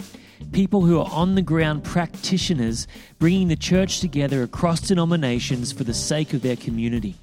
People 0.52 0.82
who 0.82 1.00
are 1.00 1.10
on 1.12 1.34
the 1.34 1.42
ground 1.42 1.84
practitioners 1.84 2.88
bringing 3.18 3.48
the 3.48 3.56
church 3.56 4.00
together 4.00 4.44
across 4.44 4.80
denominations 4.82 5.72
for 5.72 5.84
the 5.84 5.96
sake 5.96 6.36
of 6.36 6.44
their 6.44 6.56
community. 6.56 7.16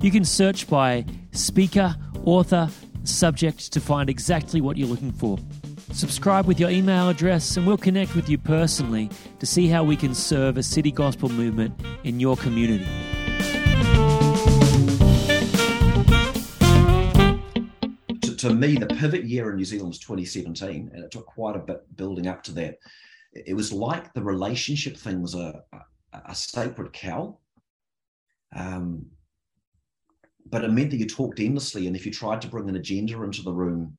You 0.00 0.10
can 0.10 0.24
search 0.24 0.68
by 0.68 1.04
speaker, 1.30 1.94
author, 2.24 2.68
subject 3.04 3.72
to 3.74 3.80
find 3.80 4.10
exactly 4.10 4.60
what 4.60 4.76
you're 4.76 4.88
looking 4.88 5.12
for. 5.12 5.38
Subscribe 5.92 6.46
with 6.46 6.60
your 6.60 6.70
email 6.70 7.08
address, 7.08 7.56
and 7.56 7.66
we'll 7.66 7.78
connect 7.78 8.14
with 8.14 8.28
you 8.28 8.38
personally 8.38 9.10
to 9.38 9.46
see 9.46 9.66
how 9.66 9.82
we 9.82 9.96
can 9.96 10.14
serve 10.14 10.56
a 10.56 10.62
city 10.62 10.92
gospel 10.92 11.28
movement 11.28 11.78
in 12.04 12.20
your 12.20 12.36
community. 12.36 12.86
To, 18.20 18.36
to 18.36 18.54
me, 18.54 18.76
the 18.76 18.86
pivot 18.86 19.24
year 19.24 19.50
in 19.50 19.56
New 19.56 19.64
Zealand 19.64 19.88
was 19.88 19.98
2017, 19.98 20.90
and 20.92 21.04
it 21.04 21.10
took 21.10 21.26
quite 21.26 21.56
a 21.56 21.60
bit 21.60 21.96
building 21.96 22.26
up 22.26 22.42
to 22.44 22.52
that. 22.52 22.78
It 23.32 23.54
was 23.54 23.72
like 23.72 24.12
the 24.12 24.22
relationship 24.22 24.96
thing 24.96 25.22
was 25.22 25.34
a, 25.34 25.62
a, 25.72 26.22
a 26.26 26.34
sacred 26.34 26.92
cow. 26.92 27.38
Um, 28.54 29.06
but 30.50 30.64
it 30.64 30.70
meant 30.70 30.90
that 30.90 30.96
you 30.96 31.06
talked 31.06 31.40
endlessly. 31.40 31.86
And 31.86 31.96
if 31.96 32.06
you 32.06 32.12
tried 32.12 32.40
to 32.42 32.48
bring 32.48 32.68
an 32.68 32.76
agenda 32.76 33.22
into 33.22 33.42
the 33.42 33.52
room, 33.52 33.96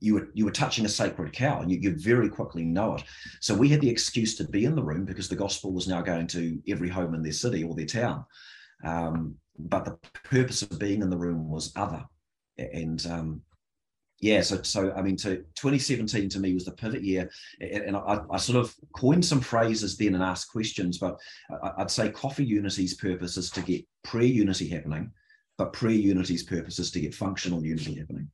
you 0.00 0.14
were 0.14 0.28
you 0.34 0.44
were 0.44 0.50
touching 0.50 0.84
a 0.84 0.88
sacred 0.88 1.32
cow, 1.32 1.60
and 1.60 1.70
you, 1.70 1.78
you 1.78 1.96
very 1.96 2.28
quickly 2.28 2.64
know 2.64 2.94
it. 2.94 3.04
So 3.40 3.54
we 3.54 3.68
had 3.68 3.80
the 3.80 3.90
excuse 3.90 4.36
to 4.36 4.44
be 4.44 4.64
in 4.64 4.74
the 4.74 4.82
room 4.82 5.04
because 5.04 5.28
the 5.28 5.36
gospel 5.36 5.72
was 5.72 5.88
now 5.88 6.00
going 6.00 6.26
to 6.28 6.60
every 6.68 6.88
home 6.88 7.14
in 7.14 7.22
their 7.22 7.32
city 7.32 7.62
or 7.64 7.74
their 7.74 7.86
town. 7.86 8.24
Um, 8.84 9.36
but 9.58 9.84
the 9.84 9.98
purpose 10.24 10.62
of 10.62 10.78
being 10.78 11.02
in 11.02 11.10
the 11.10 11.16
room 11.16 11.48
was 11.48 11.72
other, 11.76 12.04
and 12.58 13.04
um, 13.06 13.42
yeah, 14.20 14.40
so 14.40 14.62
so 14.62 14.92
I 14.94 15.02
mean, 15.02 15.16
to 15.18 15.36
2017 15.56 16.30
to 16.30 16.40
me 16.40 16.54
was 16.54 16.64
the 16.64 16.72
pivot 16.72 17.02
year, 17.02 17.30
and 17.60 17.96
I, 17.96 18.20
I 18.30 18.38
sort 18.38 18.58
of 18.58 18.74
coined 18.96 19.24
some 19.24 19.40
phrases 19.40 19.98
then 19.98 20.14
and 20.14 20.22
asked 20.22 20.50
questions. 20.50 20.98
But 20.98 21.18
I'd 21.78 21.90
say 21.90 22.10
Coffee 22.10 22.44
Unity's 22.44 22.94
purpose 22.94 23.36
is 23.36 23.50
to 23.50 23.60
get 23.60 23.84
prayer 24.02 24.24
unity 24.24 24.68
happening, 24.68 25.10
but 25.58 25.72
prayer 25.72 25.92
unity's 25.92 26.42
purpose 26.42 26.78
is 26.78 26.90
to 26.92 27.00
get 27.00 27.14
functional 27.14 27.64
unity 27.64 27.96
happening. 27.96 28.30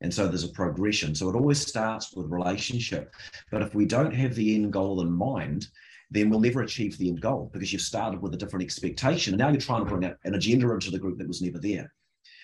And 0.00 0.12
so 0.12 0.28
there's 0.28 0.44
a 0.44 0.48
progression. 0.48 1.14
So 1.14 1.28
it 1.28 1.34
always 1.34 1.60
starts 1.60 2.12
with 2.14 2.30
relationship. 2.30 3.12
But 3.50 3.62
if 3.62 3.74
we 3.74 3.84
don't 3.84 4.14
have 4.14 4.34
the 4.34 4.54
end 4.54 4.72
goal 4.72 5.00
in 5.00 5.10
mind, 5.10 5.66
then 6.10 6.30
we'll 6.30 6.40
never 6.40 6.62
achieve 6.62 6.96
the 6.96 7.08
end 7.08 7.20
goal 7.20 7.50
because 7.52 7.72
you've 7.72 7.82
started 7.82 8.22
with 8.22 8.34
a 8.34 8.36
different 8.36 8.64
expectation. 8.64 9.34
And 9.34 9.38
now 9.38 9.48
you're 9.48 9.60
trying 9.60 9.84
to 9.84 9.90
bring 9.90 10.04
an 10.04 10.34
agenda 10.34 10.72
into 10.72 10.90
the 10.90 10.98
group 10.98 11.18
that 11.18 11.28
was 11.28 11.42
never 11.42 11.58
there. 11.58 11.92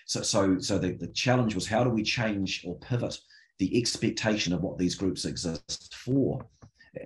So, 0.06 0.22
so, 0.22 0.58
so 0.58 0.78
the, 0.78 0.92
the 0.92 1.08
challenge 1.08 1.54
was 1.54 1.66
how 1.66 1.82
do 1.84 1.90
we 1.90 2.02
change 2.02 2.64
or 2.66 2.78
pivot 2.80 3.18
the 3.58 3.78
expectation 3.78 4.52
of 4.52 4.60
what 4.60 4.76
these 4.76 4.94
groups 4.94 5.24
exist 5.24 5.94
for? 5.94 6.44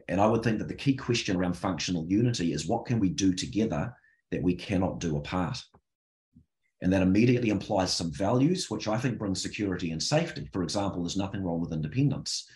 And 0.08 0.20
I 0.20 0.26
would 0.26 0.42
think 0.42 0.58
that 0.58 0.68
the 0.68 0.74
key 0.74 0.94
question 0.94 1.36
around 1.36 1.54
functional 1.54 2.06
unity 2.06 2.52
is 2.52 2.66
what 2.66 2.86
can 2.86 2.98
we 2.98 3.08
do 3.08 3.32
together 3.32 3.94
that 4.30 4.42
we 4.42 4.54
cannot 4.54 4.98
do 4.98 5.16
apart? 5.16 5.62
And 6.80 6.92
that 6.92 7.02
immediately 7.02 7.48
implies 7.50 7.92
some 7.92 8.12
values, 8.12 8.70
which 8.70 8.86
I 8.86 8.98
think 8.98 9.18
bring 9.18 9.34
security 9.34 9.90
and 9.90 10.02
safety. 10.02 10.48
For 10.52 10.62
example, 10.62 11.02
there's 11.02 11.16
nothing 11.16 11.42
wrong 11.42 11.60
with 11.60 11.72
independence 11.72 12.48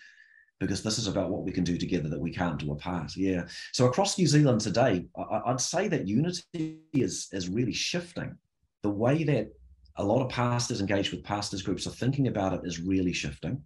because 0.59 0.81
this 0.81 0.97
is 0.97 1.07
about 1.07 1.29
what 1.29 1.43
we 1.43 1.51
can 1.51 1.65
do 1.65 1.77
together 1.77 2.07
that 2.07 2.19
we 2.19 2.31
can't 2.31 2.57
do 2.57 2.71
apart. 2.71 3.15
Yeah. 3.17 3.45
So 3.73 3.85
across 3.85 4.17
New 4.17 4.27
Zealand 4.27 4.61
today, 4.61 5.05
I'd 5.45 5.59
say 5.59 5.89
that 5.89 6.07
unity 6.07 6.79
is, 6.93 7.27
is 7.33 7.49
really 7.49 7.73
shifting. 7.73 8.37
The 8.81 8.89
way 8.89 9.23
that 9.25 9.49
a 9.97 10.03
lot 10.03 10.23
of 10.23 10.29
pastors 10.29 10.79
engaged 10.79 11.11
with 11.11 11.23
pastors 11.23 11.61
groups 11.61 11.85
are 11.85 11.91
thinking 11.91 12.27
about 12.27 12.53
it 12.53 12.61
is 12.63 12.79
really 12.79 13.13
shifting. 13.13 13.61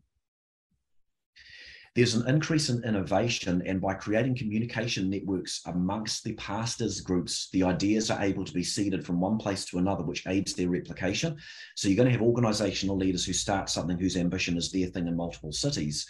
There's 1.98 2.14
an 2.14 2.30
increase 2.30 2.70
in 2.70 2.84
innovation, 2.84 3.64
and 3.66 3.82
by 3.82 3.96
creating 3.96 4.38
communication 4.38 5.10
networks 5.10 5.62
amongst 5.66 6.24
the 6.24 6.34
pastors 6.34 7.02
groups, 7.02 7.50
the 7.54 7.64
ideas 7.64 8.12
are 8.12 8.22
able 8.22 8.46
to 8.46 8.54
be 8.54 8.64
seeded 8.64 9.04
from 9.04 9.20
one 9.20 9.40
place 9.40 9.66
to 9.66 9.80
another, 9.80 10.04
which 10.04 10.28
aids 10.28 10.54
their 10.54 10.70
replication. 10.70 11.36
So 11.76 11.88
you're 11.88 11.98
going 11.98 12.06
to 12.06 12.12
have 12.12 12.22
organizational 12.22 12.98
leaders 12.98 13.26
who 13.26 13.34
start 13.34 13.72
something 13.72 13.98
whose 13.98 14.16
ambition 14.16 14.58
is 14.58 14.72
their 14.72 14.90
thing 14.90 15.08
in 15.08 15.18
multiple 15.18 15.52
cities. 15.52 16.08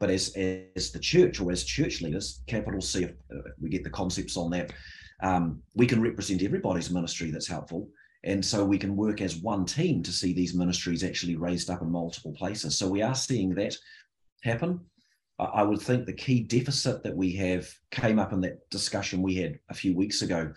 But 0.00 0.08
as, 0.08 0.34
as 0.34 0.90
the 0.90 0.98
church 0.98 1.38
or 1.38 1.52
as 1.52 1.64
church 1.64 2.00
leaders, 2.00 2.40
capital 2.46 2.80
C, 2.80 3.02
if 3.02 3.12
we 3.60 3.68
get 3.68 3.84
the 3.84 3.90
concepts 3.90 4.38
on 4.38 4.48
that, 4.52 4.72
um, 5.22 5.62
we 5.74 5.86
can 5.86 6.00
represent 6.00 6.42
everybody's 6.42 6.90
ministry 6.90 7.30
that's 7.30 7.46
helpful 7.46 7.90
and 8.24 8.42
so 8.42 8.64
we 8.64 8.78
can 8.78 8.96
work 8.96 9.20
as 9.20 9.36
one 9.36 9.66
team 9.66 10.02
to 10.02 10.12
see 10.12 10.32
these 10.32 10.54
ministries 10.54 11.04
actually 11.04 11.36
raised 11.36 11.68
up 11.68 11.82
in 11.82 11.92
multiple 11.92 12.32
places. 12.32 12.78
So 12.78 12.88
we 12.88 13.02
are 13.02 13.14
seeing 13.14 13.54
that 13.56 13.76
happen. 14.42 14.80
I 15.38 15.62
would 15.62 15.80
think 15.80 16.06
the 16.06 16.12
key 16.12 16.40
deficit 16.40 17.02
that 17.02 17.16
we 17.16 17.32
have 17.32 17.68
came 17.90 18.18
up 18.18 18.32
in 18.32 18.40
that 18.40 18.68
discussion 18.70 19.22
we 19.22 19.36
had 19.36 19.58
a 19.68 19.74
few 19.74 19.94
weeks 19.94 20.22
ago 20.22 20.52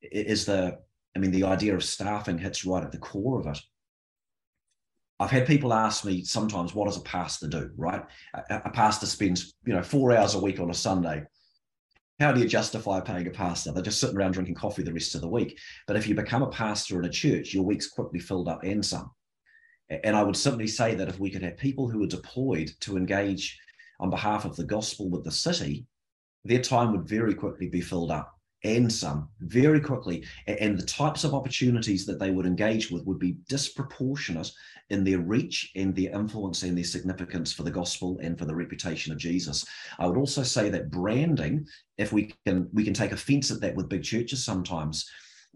is 0.00 0.46
the, 0.46 0.78
I 1.14 1.18
mean, 1.18 1.32
the 1.32 1.44
idea 1.44 1.74
of 1.74 1.84
staffing 1.84 2.38
hits 2.38 2.64
right 2.64 2.82
at 2.82 2.92
the 2.92 2.98
core 2.98 3.40
of 3.40 3.46
it. 3.46 3.58
I've 5.20 5.30
had 5.30 5.46
people 5.46 5.72
ask 5.72 6.04
me 6.04 6.24
sometimes, 6.24 6.74
what 6.74 6.86
does 6.86 6.96
a 6.96 7.02
pastor 7.02 7.48
do, 7.48 7.70
right? 7.76 8.04
A, 8.50 8.70
pastor 8.70 9.06
spends, 9.06 9.54
you 9.66 9.74
know, 9.74 9.82
four 9.82 10.16
hours 10.16 10.34
a 10.34 10.40
week 10.40 10.60
on 10.60 10.70
a 10.70 10.74
Sunday 10.74 11.24
how 12.18 12.32
do 12.32 12.40
you 12.40 12.48
justify 12.48 13.00
paying 13.00 13.26
a 13.26 13.30
pastor? 13.30 13.72
They're 13.72 13.82
just 13.82 14.00
sitting 14.00 14.16
around 14.16 14.32
drinking 14.32 14.54
coffee 14.54 14.82
the 14.82 14.92
rest 14.92 15.14
of 15.14 15.20
the 15.20 15.28
week. 15.28 15.58
But 15.86 15.96
if 15.96 16.08
you 16.08 16.14
become 16.14 16.42
a 16.42 16.50
pastor 16.50 16.98
in 16.98 17.04
a 17.04 17.10
church, 17.10 17.52
your 17.52 17.64
week's 17.64 17.88
quickly 17.88 18.20
filled 18.20 18.48
up 18.48 18.62
and 18.62 18.84
some. 18.84 19.10
And 19.90 20.16
I 20.16 20.22
would 20.22 20.36
simply 20.36 20.66
say 20.66 20.94
that 20.94 21.08
if 21.08 21.20
we 21.20 21.30
could 21.30 21.42
have 21.42 21.58
people 21.58 21.88
who 21.88 22.02
are 22.02 22.08
deployed 22.08 22.70
to 22.80 22.96
engage 22.96 23.58
on 24.00 24.10
behalf 24.10 24.44
of 24.44 24.56
the 24.56 24.64
gospel 24.64 25.08
with 25.08 25.24
the 25.24 25.30
city, 25.30 25.86
their 26.44 26.62
time 26.62 26.92
would 26.92 27.08
very 27.08 27.34
quickly 27.34 27.68
be 27.68 27.80
filled 27.80 28.10
up 28.10 28.36
and 28.64 28.92
some 28.92 29.28
very 29.40 29.80
quickly. 29.80 30.24
And 30.46 30.78
the 30.78 30.86
types 30.86 31.24
of 31.24 31.34
opportunities 31.34 32.06
that 32.06 32.18
they 32.18 32.30
would 32.30 32.46
engage 32.46 32.90
with 32.90 33.04
would 33.04 33.18
be 33.18 33.36
disproportionate 33.48 34.50
in 34.90 35.04
their 35.04 35.18
reach 35.18 35.70
and 35.76 35.94
their 35.94 36.12
influence 36.12 36.62
and 36.62 36.76
their 36.76 36.84
significance 36.84 37.52
for 37.52 37.62
the 37.62 37.70
gospel 37.70 38.18
and 38.22 38.38
for 38.38 38.44
the 38.44 38.54
reputation 38.54 39.12
of 39.12 39.18
Jesus. 39.18 39.64
I 39.98 40.06
would 40.06 40.16
also 40.16 40.42
say 40.42 40.68
that 40.70 40.90
branding, 40.90 41.66
if 41.98 42.12
we 42.12 42.34
can 42.44 42.68
we 42.72 42.84
can 42.84 42.94
take 42.94 43.12
offense 43.12 43.50
at 43.50 43.60
that 43.60 43.74
with 43.74 43.88
big 43.88 44.02
churches 44.02 44.44
sometimes, 44.44 45.08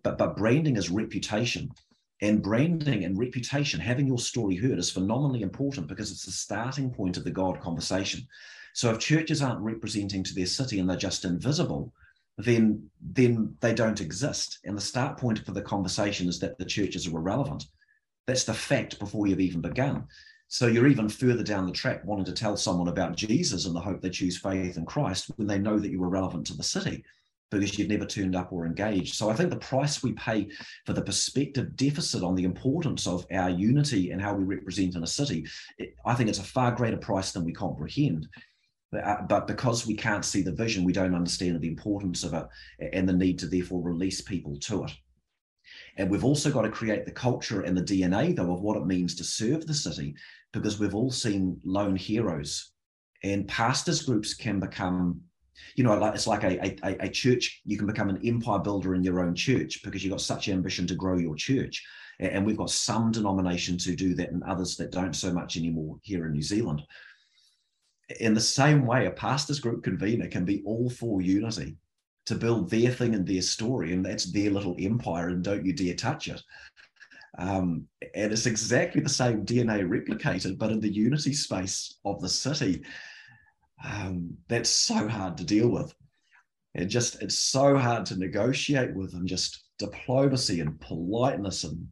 but 0.02 0.18
but 0.18 0.36
branding 0.36 0.76
is 0.76 0.90
reputation. 0.90 1.70
And 2.22 2.42
branding 2.42 3.04
and 3.04 3.18
reputation, 3.18 3.80
having 3.80 4.06
your 4.06 4.18
story 4.18 4.56
heard, 4.56 4.78
is 4.78 4.90
phenomenally 4.90 5.42
important 5.42 5.86
because 5.86 6.10
it's 6.10 6.26
the 6.26 6.32
starting 6.32 6.90
point 6.90 7.16
of 7.16 7.24
the 7.24 7.30
God 7.30 7.60
conversation. 7.60 8.26
So 8.74 8.90
if 8.90 8.98
churches 8.98 9.42
aren't 9.42 9.60
representing 9.60 10.22
to 10.24 10.34
their 10.34 10.46
city 10.46 10.78
and 10.78 10.88
they're 10.88 10.96
just 10.96 11.24
invisible, 11.24 11.92
then 12.36 12.88
then 13.00 13.56
they 13.60 13.74
don't 13.74 14.00
exist. 14.00 14.58
And 14.64 14.76
the 14.76 14.82
start 14.82 15.18
point 15.18 15.44
for 15.44 15.52
the 15.52 15.62
conversation 15.62 16.28
is 16.28 16.38
that 16.40 16.58
the 16.58 16.64
churches 16.64 17.06
are 17.06 17.16
irrelevant. 17.16 17.66
That's 18.26 18.44
the 18.44 18.54
fact 18.54 18.98
before 18.98 19.26
you've 19.26 19.40
even 19.40 19.60
begun. 19.60 20.06
So 20.48 20.66
you're 20.66 20.88
even 20.88 21.08
further 21.08 21.42
down 21.42 21.66
the 21.66 21.72
track 21.72 22.04
wanting 22.04 22.24
to 22.26 22.32
tell 22.32 22.56
someone 22.56 22.88
about 22.88 23.16
Jesus 23.16 23.66
and 23.66 23.74
the 23.74 23.80
hope 23.80 24.00
they 24.00 24.10
choose 24.10 24.36
faith 24.36 24.76
in 24.76 24.84
Christ 24.84 25.30
when 25.36 25.46
they 25.46 25.58
know 25.58 25.78
that 25.78 25.90
you 25.90 26.02
are 26.02 26.08
relevant 26.08 26.46
to 26.48 26.56
the 26.56 26.62
city 26.62 27.04
because 27.50 27.78
you've 27.78 27.88
never 27.88 28.06
turned 28.06 28.36
up 28.36 28.52
or 28.52 28.66
engaged. 28.66 29.14
So 29.14 29.28
I 29.28 29.34
think 29.34 29.50
the 29.50 29.56
price 29.56 30.02
we 30.02 30.12
pay 30.12 30.48
for 30.86 30.92
the 30.92 31.02
perspective 31.02 31.76
deficit 31.76 32.22
on 32.22 32.34
the 32.34 32.44
importance 32.44 33.06
of 33.06 33.26
our 33.32 33.50
unity 33.50 34.10
and 34.10 34.22
how 34.22 34.34
we 34.34 34.44
represent 34.44 34.94
in 34.96 35.02
a 35.02 35.06
city, 35.06 35.46
it, 35.78 35.94
I 36.06 36.14
think 36.14 36.28
it's 36.28 36.38
a 36.38 36.44
far 36.44 36.72
greater 36.72 36.96
price 36.96 37.32
than 37.32 37.44
we 37.44 37.52
comprehend. 37.52 38.28
Uh, 38.92 39.22
but 39.28 39.46
because 39.46 39.86
we 39.86 39.94
can't 39.94 40.24
see 40.24 40.42
the 40.42 40.52
vision, 40.52 40.84
we 40.84 40.92
don't 40.92 41.14
understand 41.14 41.60
the 41.60 41.68
importance 41.68 42.24
of 42.24 42.34
it 42.34 42.46
and 42.92 43.08
the 43.08 43.12
need 43.12 43.38
to 43.38 43.46
therefore 43.46 43.82
release 43.82 44.20
people 44.20 44.56
to 44.58 44.84
it. 44.84 44.92
And 45.96 46.10
we've 46.10 46.24
also 46.24 46.50
got 46.50 46.62
to 46.62 46.70
create 46.70 47.04
the 47.04 47.12
culture 47.12 47.62
and 47.62 47.76
the 47.76 47.82
DNA, 47.82 48.34
though, 48.34 48.52
of 48.52 48.62
what 48.62 48.76
it 48.76 48.86
means 48.86 49.14
to 49.16 49.24
serve 49.24 49.66
the 49.66 49.74
city, 49.74 50.14
because 50.52 50.78
we've 50.78 50.94
all 50.94 51.10
seen 51.10 51.60
lone 51.64 51.96
heroes. 51.96 52.72
And 53.22 53.46
pastors 53.46 54.02
groups 54.02 54.34
can 54.34 54.60
become, 54.60 55.20
you 55.76 55.84
know, 55.84 55.96
like 55.96 56.14
it's 56.14 56.26
like 56.26 56.44
a, 56.44 56.76
a, 56.84 57.06
a 57.06 57.08
church, 57.08 57.60
you 57.64 57.76
can 57.76 57.86
become 57.86 58.10
an 58.10 58.20
empire 58.24 58.58
builder 58.58 58.94
in 58.94 59.02
your 59.02 59.20
own 59.20 59.34
church 59.34 59.82
because 59.82 60.04
you've 60.04 60.12
got 60.12 60.20
such 60.20 60.48
ambition 60.48 60.86
to 60.86 60.94
grow 60.94 61.16
your 61.16 61.34
church. 61.36 61.84
And 62.18 62.44
we've 62.44 62.56
got 62.56 62.70
some 62.70 63.10
denominations 63.10 63.84
who 63.84 63.96
do 63.96 64.14
that 64.14 64.30
and 64.30 64.42
others 64.42 64.76
that 64.76 64.92
don't 64.92 65.14
so 65.14 65.32
much 65.32 65.56
anymore 65.56 65.96
here 66.02 66.26
in 66.26 66.32
New 66.32 66.42
Zealand 66.42 66.82
in 68.18 68.34
the 68.34 68.40
same 68.40 68.86
way, 68.86 69.06
a 69.06 69.10
pastors 69.10 69.60
group 69.60 69.84
convener 69.84 70.26
can 70.26 70.44
be 70.44 70.62
all 70.64 70.90
for 70.90 71.22
unity 71.22 71.76
to 72.26 72.34
build 72.34 72.70
their 72.70 72.90
thing 72.90 73.14
and 73.14 73.26
their 73.26 73.42
story, 73.42 73.92
and 73.92 74.04
that's 74.04 74.32
their 74.32 74.50
little 74.50 74.76
empire, 74.78 75.28
and 75.28 75.44
don't 75.44 75.64
you 75.64 75.72
dare 75.72 75.94
touch 75.94 76.28
it. 76.28 76.42
Um, 77.38 77.86
and 78.14 78.32
it's 78.32 78.46
exactly 78.46 79.00
the 79.00 79.08
same 79.08 79.46
DNA 79.46 79.86
replicated, 79.88 80.58
but 80.58 80.72
in 80.72 80.80
the 80.80 80.92
unity 80.92 81.32
space 81.32 81.98
of 82.04 82.20
the 82.20 82.28
city. 82.28 82.82
Um, 83.84 84.36
that's 84.48 84.70
so 84.70 85.08
hard 85.08 85.36
to 85.38 85.44
deal 85.44 85.68
with. 85.68 85.94
It 86.74 86.86
just 86.86 87.20
it's 87.22 87.38
so 87.38 87.76
hard 87.76 88.06
to 88.06 88.18
negotiate 88.18 88.94
with, 88.94 89.14
and 89.14 89.26
just 89.26 89.64
diplomacy 89.78 90.60
and 90.60 90.80
politeness 90.80 91.64
and 91.64 91.88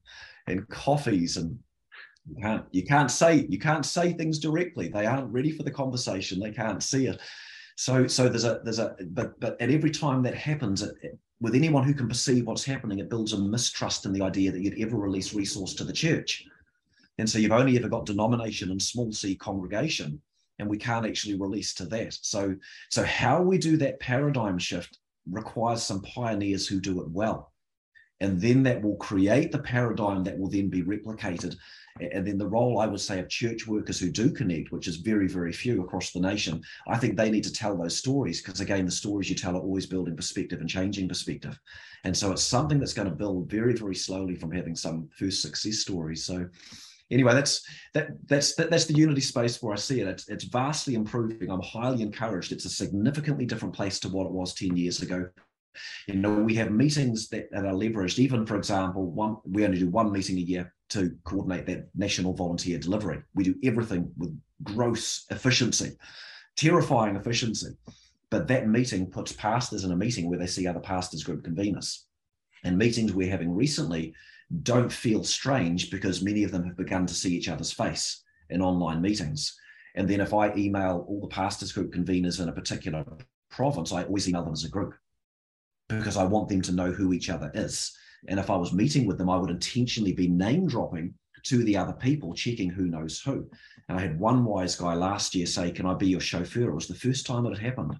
and 0.46 0.68
coffees 0.68 1.36
and 1.36 1.58
you 2.28 2.42
can't 2.42 2.64
you 2.72 2.84
can't 2.84 3.10
say 3.10 3.46
you 3.48 3.58
can't 3.58 3.86
say 3.86 4.12
things 4.12 4.38
directly. 4.38 4.88
They 4.88 5.06
aren't 5.06 5.32
ready 5.32 5.50
for 5.50 5.62
the 5.62 5.70
conversation. 5.70 6.38
They 6.38 6.50
can't 6.50 6.82
see 6.82 7.06
it. 7.06 7.20
So 7.76 8.06
so 8.06 8.28
there's 8.28 8.44
a 8.44 8.60
there's 8.64 8.78
a 8.78 8.96
but 9.10 9.38
but 9.40 9.60
at 9.60 9.70
every 9.70 9.90
time 9.90 10.22
that 10.24 10.34
happens, 10.34 10.82
it, 10.82 10.94
it, 11.02 11.18
with 11.40 11.54
anyone 11.54 11.84
who 11.84 11.94
can 11.94 12.08
perceive 12.08 12.46
what's 12.46 12.64
happening, 12.64 12.98
it 12.98 13.08
builds 13.08 13.32
a 13.32 13.38
mistrust 13.38 14.04
in 14.04 14.12
the 14.12 14.22
idea 14.22 14.50
that 14.50 14.60
you'd 14.60 14.80
ever 14.80 14.96
release 14.96 15.32
resource 15.34 15.74
to 15.74 15.84
the 15.84 15.92
church. 15.92 16.44
And 17.18 17.28
so 17.28 17.38
you've 17.38 17.52
only 17.52 17.76
ever 17.76 17.88
got 17.88 18.06
denomination 18.06 18.70
and 18.70 18.82
small 18.82 19.12
c 19.12 19.34
congregation, 19.34 20.20
and 20.58 20.68
we 20.68 20.78
can't 20.78 21.06
actually 21.06 21.38
release 21.38 21.74
to 21.74 21.86
that. 21.86 22.16
So 22.22 22.54
so 22.90 23.04
how 23.04 23.42
we 23.42 23.58
do 23.58 23.76
that 23.78 24.00
paradigm 24.00 24.58
shift 24.58 24.98
requires 25.30 25.82
some 25.82 26.02
pioneers 26.02 26.66
who 26.66 26.80
do 26.80 27.00
it 27.00 27.10
well. 27.10 27.52
And 28.20 28.40
then 28.40 28.64
that 28.64 28.82
will 28.82 28.96
create 28.96 29.52
the 29.52 29.60
paradigm 29.60 30.24
that 30.24 30.36
will 30.36 30.50
then 30.50 30.68
be 30.68 30.82
replicated 30.82 31.56
and 32.00 32.26
then 32.26 32.38
the 32.38 32.46
role 32.46 32.78
I 32.78 32.86
would 32.86 33.00
say 33.00 33.18
of 33.18 33.28
church 33.28 33.66
workers 33.66 33.98
who 33.98 34.10
do 34.10 34.30
connect, 34.30 34.72
which 34.72 34.88
is 34.88 34.96
very, 34.96 35.28
very 35.28 35.52
few 35.52 35.82
across 35.82 36.12
the 36.12 36.20
nation, 36.20 36.62
I 36.86 36.96
think 36.98 37.16
they 37.16 37.30
need 37.30 37.44
to 37.44 37.52
tell 37.52 37.76
those 37.76 37.96
stories 37.96 38.40
because, 38.40 38.60
again, 38.60 38.84
the 38.84 38.90
stories 38.90 39.28
you 39.28 39.36
tell 39.36 39.56
are 39.56 39.60
always 39.60 39.86
building 39.86 40.16
perspective 40.16 40.60
and 40.60 40.68
changing 40.68 41.08
perspective. 41.08 41.58
And 42.04 42.16
so 42.16 42.32
it's 42.32 42.42
something 42.42 42.78
that's 42.78 42.94
going 42.94 43.08
to 43.08 43.14
build 43.14 43.50
very, 43.50 43.74
very 43.74 43.94
slowly 43.94 44.36
from 44.36 44.52
having 44.52 44.76
some 44.76 45.08
first 45.16 45.42
success 45.42 45.78
stories. 45.78 46.24
So, 46.24 46.48
anyway, 47.10 47.34
that's 47.34 47.66
that 47.94 48.08
that's 48.26 48.54
that, 48.56 48.70
that's 48.70 48.86
the 48.86 48.94
unity 48.94 49.20
space 49.20 49.62
where 49.62 49.72
I 49.72 49.76
see 49.76 50.00
it. 50.00 50.08
It's, 50.08 50.28
it's 50.28 50.44
vastly 50.44 50.94
improving. 50.94 51.50
I'm 51.50 51.62
highly 51.62 52.02
encouraged. 52.02 52.52
It's 52.52 52.64
a 52.64 52.70
significantly 52.70 53.46
different 53.46 53.74
place 53.74 53.98
to 54.00 54.08
what 54.08 54.26
it 54.26 54.32
was 54.32 54.54
10 54.54 54.76
years 54.76 55.02
ago. 55.02 55.28
You 56.08 56.14
know, 56.14 56.34
we 56.34 56.54
have 56.56 56.72
meetings 56.72 57.28
that, 57.28 57.50
that 57.52 57.64
are 57.64 57.72
leveraged. 57.72 58.18
Even, 58.18 58.44
for 58.46 58.56
example, 58.56 59.10
one 59.10 59.36
we 59.44 59.64
only 59.64 59.78
do 59.78 59.88
one 59.88 60.12
meeting 60.12 60.36
a 60.36 60.40
year 60.40 60.72
to 60.90 61.14
coordinate 61.24 61.66
that 61.66 61.88
national 61.94 62.34
volunteer 62.34 62.78
delivery. 62.78 63.22
We 63.34 63.44
do 63.44 63.54
everything 63.62 64.10
with 64.16 64.38
gross 64.62 65.26
efficiency, 65.30 65.96
terrifying 66.56 67.16
efficiency. 67.16 67.76
But 68.30 68.48
that 68.48 68.68
meeting 68.68 69.06
puts 69.06 69.32
pastors 69.32 69.84
in 69.84 69.92
a 69.92 69.96
meeting 69.96 70.28
where 70.28 70.38
they 70.38 70.46
see 70.46 70.66
other 70.66 70.80
pastors 70.80 71.22
group 71.22 71.46
conveners. 71.46 72.02
And 72.64 72.76
meetings 72.76 73.12
we're 73.12 73.30
having 73.30 73.54
recently 73.54 74.14
don't 74.62 74.92
feel 74.92 75.24
strange 75.24 75.90
because 75.90 76.22
many 76.22 76.42
of 76.42 76.50
them 76.50 76.64
have 76.64 76.76
begun 76.76 77.06
to 77.06 77.14
see 77.14 77.34
each 77.34 77.48
other's 77.48 77.72
face 77.72 78.22
in 78.50 78.62
online 78.62 79.02
meetings. 79.02 79.56
And 79.94 80.08
then 80.08 80.20
if 80.20 80.32
I 80.32 80.54
email 80.54 81.04
all 81.08 81.20
the 81.20 81.28
pastors 81.28 81.72
group 81.72 81.92
conveners 81.92 82.40
in 82.40 82.48
a 82.48 82.52
particular 82.52 83.04
province, 83.50 83.92
I 83.92 84.04
always 84.04 84.28
email 84.28 84.44
them 84.44 84.52
as 84.52 84.64
a 84.64 84.70
group 84.70 84.94
because 85.88 86.16
I 86.16 86.24
want 86.24 86.48
them 86.48 86.62
to 86.62 86.72
know 86.72 86.92
who 86.92 87.12
each 87.12 87.30
other 87.30 87.50
is. 87.54 87.92
And 88.26 88.40
if 88.40 88.50
I 88.50 88.56
was 88.56 88.72
meeting 88.72 89.06
with 89.06 89.18
them, 89.18 89.30
I 89.30 89.36
would 89.36 89.50
intentionally 89.50 90.12
be 90.12 90.28
name 90.28 90.66
dropping 90.66 91.14
to 91.44 91.62
the 91.64 91.76
other 91.76 91.92
people, 91.92 92.34
checking 92.34 92.70
who 92.70 92.86
knows 92.86 93.20
who. 93.20 93.48
And 93.88 93.98
I 93.98 94.02
had 94.02 94.18
one 94.18 94.44
wise 94.44 94.76
guy 94.76 94.94
last 94.94 95.34
year 95.34 95.46
say, 95.46 95.70
Can 95.70 95.86
I 95.86 95.94
be 95.94 96.08
your 96.08 96.20
chauffeur? 96.20 96.68
It 96.68 96.74
was 96.74 96.88
the 96.88 96.94
first 96.94 97.26
time 97.26 97.46
it 97.46 97.56
had 97.56 97.64
happened. 97.64 97.98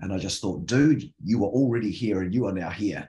And 0.00 0.12
I 0.12 0.18
just 0.18 0.40
thought, 0.40 0.66
dude, 0.66 1.04
you 1.22 1.40
were 1.40 1.48
already 1.48 1.90
here 1.90 2.22
and 2.22 2.34
you 2.34 2.46
are 2.46 2.52
now 2.52 2.70
here 2.70 3.08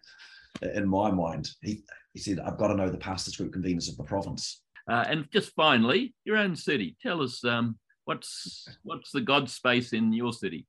in 0.62 0.88
my 0.88 1.10
mind. 1.10 1.50
He, 1.62 1.84
he 2.14 2.20
said, 2.20 2.40
I've 2.40 2.58
got 2.58 2.68
to 2.68 2.76
know 2.76 2.90
the 2.90 2.98
pastors 2.98 3.36
group 3.36 3.54
conveners 3.54 3.90
of 3.90 3.98
the 3.98 4.04
province. 4.04 4.62
Uh, 4.90 5.06
and 5.08 5.28
just 5.32 5.54
finally, 5.56 6.14
your 6.26 6.38
own 6.38 6.56
city. 6.56 6.96
Tell 7.02 7.22
us 7.22 7.44
um, 7.46 7.78
what's 8.06 8.68
what's 8.84 9.12
the 9.12 9.22
God 9.22 9.50
space 9.50 9.94
in 9.94 10.12
your 10.12 10.34
city? 10.34 10.66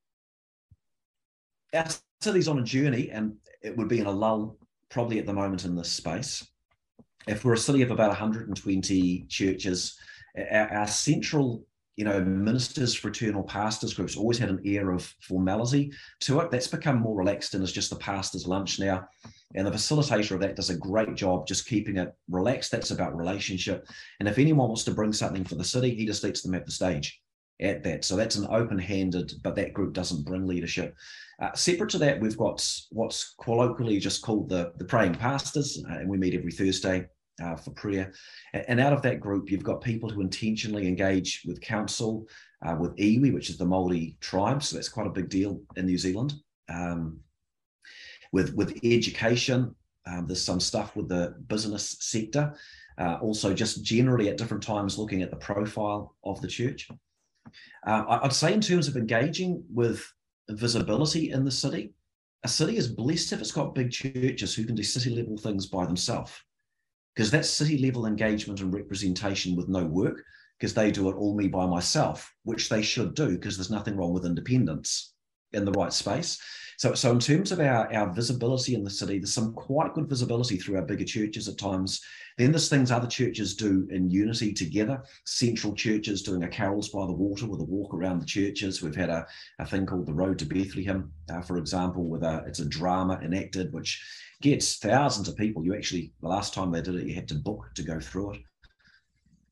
Our 1.75 1.87
city's 2.21 2.49
on 2.49 2.59
a 2.59 2.63
journey, 2.63 3.11
and 3.11 3.35
it 3.63 3.77
would 3.77 3.89
be 3.89 4.01
in 4.01 4.07
a 4.07 4.11
lull 4.11 4.59
probably 4.91 5.19
at 5.19 5.27
the 5.27 5.33
moment 5.33 5.65
in 5.65 5.75
this 5.75 5.91
space. 5.91 6.47
If 7.27 7.45
we're 7.45 7.55
a 7.55 7.59
city 7.59 7.83
of 7.83 7.91
about 7.91 8.09
120 8.09 9.27
churches, 9.29 9.97
our, 10.37 10.69
our 10.69 10.87
central 10.87 11.65
you 11.97 12.05
know, 12.05 12.21
ministers, 12.25 12.95
fraternal 12.95 13.43
pastors 13.43 13.95
groups 13.95 14.17
always 14.17 14.39
had 14.39 14.49
an 14.49 14.61
air 14.65 14.93
of 14.93 15.05
formality 15.21 15.93
to 16.21 16.41
it. 16.41 16.51
That's 16.51 16.67
become 16.67 16.97
more 16.97 17.17
relaxed 17.17 17.55
and 17.55 17.63
is 17.63 17.73
just 17.73 17.91
the 17.91 17.97
pastor's 17.97 18.47
lunch 18.47 18.79
now. 18.79 19.07
And 19.55 19.67
the 19.67 19.71
facilitator 19.71 20.33
of 20.33 20.41
that 20.41 20.57
does 20.57 20.71
a 20.71 20.77
great 20.77 21.15
job 21.15 21.47
just 21.47 21.67
keeping 21.67 21.97
it 21.97 22.15
relaxed. 22.31 22.71
That's 22.71 22.91
about 22.91 23.17
relationship. 23.17 23.87
And 24.19 24.29
if 24.29 24.39
anyone 24.39 24.69
wants 24.69 24.85
to 24.85 24.95
bring 24.95 25.13
something 25.13 25.45
for 25.45 25.57
the 25.57 25.65
city, 25.65 25.95
he 25.95 26.07
just 26.07 26.25
lets 26.25 26.43
them 26.43 26.55
have 26.55 26.65
the 26.65 26.73
stage 26.73 27.21
at 27.61 27.83
that. 27.85 28.05
So 28.05 28.17
that's 28.17 28.37
an 28.37 28.49
open-handed, 28.51 29.35
but 29.43 29.55
that 29.57 29.73
group 29.73 29.93
doesn't 29.93 30.25
bring 30.25 30.47
leadership. 30.47 30.97
Uh, 31.41 31.53
separate 31.55 31.91
to 31.91 31.99
that, 31.99 32.21
we've 32.21 32.37
got 32.37 32.67
what's 32.91 33.35
colloquially 33.41 33.99
just 33.99 34.23
called 34.23 34.49
the, 34.49 34.73
the 34.79 34.85
praying 34.85 35.15
pastors, 35.15 35.83
uh, 35.89 35.95
and 35.95 36.09
we 36.09 36.19
meet 36.19 36.35
every 36.35 36.53
Thursday 36.53 37.07
uh, 37.43 37.57
for 37.57 37.71
prayer. 37.71 38.13
And 38.53 38.81
out 38.81 38.93
of 38.93 39.03
that 39.03 39.21
group, 39.21 39.51
you've 39.51 39.65
got 39.65 39.81
people 39.81 40.09
who 40.09 40.21
intentionally 40.21 40.87
engage 40.87 41.43
with 41.47 41.61
council, 41.61 42.27
uh, 42.65 42.77
with 42.79 42.97
iwi, 42.97 43.33
which 43.33 43.51
is 43.51 43.59
the 43.59 43.65
Māori 43.65 44.19
tribe. 44.21 44.63
So 44.63 44.77
that's 44.77 44.89
quite 44.89 45.07
a 45.07 45.11
big 45.11 45.29
deal 45.29 45.61
in 45.77 45.87
New 45.87 45.99
Zealand. 45.99 46.35
Um, 46.69 47.21
with 48.33 48.55
with 48.55 48.79
education, 48.83 49.75
um, 50.07 50.27
there's 50.27 50.43
some 50.43 50.61
stuff 50.61 50.97
with 50.97 51.09
the 51.09 51.35
business 51.47 51.97
sector. 52.01 52.55
Uh, 52.99 53.19
also, 53.23 53.55
just 53.55 53.85
generally 53.85 54.29
at 54.29 54.37
different 54.37 54.63
times, 54.63 54.99
looking 54.99 55.23
at 55.23 55.31
the 55.31 55.37
profile 55.37 56.15
of 56.25 56.41
the 56.43 56.49
church. 56.49 56.89
Uh, 57.87 58.19
I'd 58.23 58.33
say 58.33 58.53
in 58.53 58.61
terms 58.61 58.89
of 58.89 58.97
engaging 58.97 59.65
with 59.73 60.05
visibility 60.51 61.31
in 61.31 61.45
the 61.45 61.51
city, 61.51 61.93
a 62.45 62.49
city 62.49 62.77
is 62.77 62.89
blessed 62.89 63.33
if 63.33 63.41
it's 63.41 63.53
got 63.53 63.75
big 63.75 63.91
churches 63.91 64.55
who 64.55 64.65
can 64.65 64.75
do 64.75 64.83
city 64.83 65.11
level 65.11 65.37
things 65.37 65.67
by 65.67 65.87
themselves. 65.87 66.33
Because 67.15 67.31
that's 67.31 67.49
city 67.49 67.79
level 67.79 68.07
engagement 68.07 68.61
and 68.61 68.73
representation 68.73 69.55
with 69.55 69.69
no 69.69 69.85
work, 69.85 70.23
because 70.59 70.75
they 70.75 70.91
do 70.91 71.09
it 71.09 71.15
all 71.15 71.35
me 71.37 71.49
by 71.49 71.67
myself, 71.67 72.33
which 72.45 72.69
they 72.69 72.83
should 72.83 73.15
do, 73.15 73.31
because 73.31 73.57
there's 73.57 73.71
nothing 73.71 73.97
wrong 73.97 74.13
with 74.13 74.27
independence. 74.27 75.12
In 75.53 75.65
the 75.65 75.73
right 75.73 75.93
space. 75.93 76.41
So, 76.79 76.95
so 76.95 77.13
in 77.13 77.21
terms 77.21 77.53
of 77.53 77.61
our, 77.61 77.93
our 77.95 78.13
visibility 78.13 78.75
in 78.75 78.83
the 78.83 78.91
city, 78.91 79.19
there's 79.19 79.33
some 79.33 79.53
quite 79.53 79.95
good 79.95 80.09
visibility 80.09 80.57
through 80.57 80.77
our 80.77 80.83
bigger 80.83 81.05
churches 81.05 81.47
at 81.47 81.59
times. 81.59 82.01
Then 82.39 82.51
there's 82.51 82.69
things 82.69 82.91
other 82.91 83.07
churches 83.07 83.55
do 83.55 83.87
in 83.91 84.11
unity 84.11 84.53
together. 84.53 85.03
Central 85.25 85.75
churches 85.75 86.23
doing 86.23 86.43
a 86.45 86.49
carols 86.49 86.89
by 86.89 87.07
the 87.07 87.13
water 87.13 87.47
with 87.47 87.61
a 87.61 87.65
walk 87.65 87.95
around 87.95 88.21
the 88.21 88.27
churches. 88.27 88.83
We've 88.83 88.97
had 88.97 89.11
a, 89.11 89.27
a 89.59 89.67
thing 89.67 89.87
called 89.87 90.07
the 90.07 90.15
Road 90.15 90.39
to 90.41 90.47
Bethlehem, 90.47 91.13
uh, 91.31 91.43
for 91.43 91.59
example, 91.59 92.09
with 92.09 92.23
a 92.23 92.43
it's 92.47 92.61
a 92.61 92.65
drama 92.65 93.21
enacted 93.23 93.73
which 93.73 94.03
gets 94.41 94.79
thousands 94.79 95.29
of 95.29 95.37
people. 95.37 95.65
You 95.65 95.75
actually 95.75 96.13
the 96.21 96.29
last 96.29 96.55
time 96.55 96.73
they 96.73 96.83
did 96.83 96.95
it, 96.95 97.07
you 97.07 97.15
had 97.15 97.29
to 97.29 97.35
book 97.35 97.71
to 97.77 97.83
go 97.83 98.01
through 98.01 98.33
it. 98.33 98.41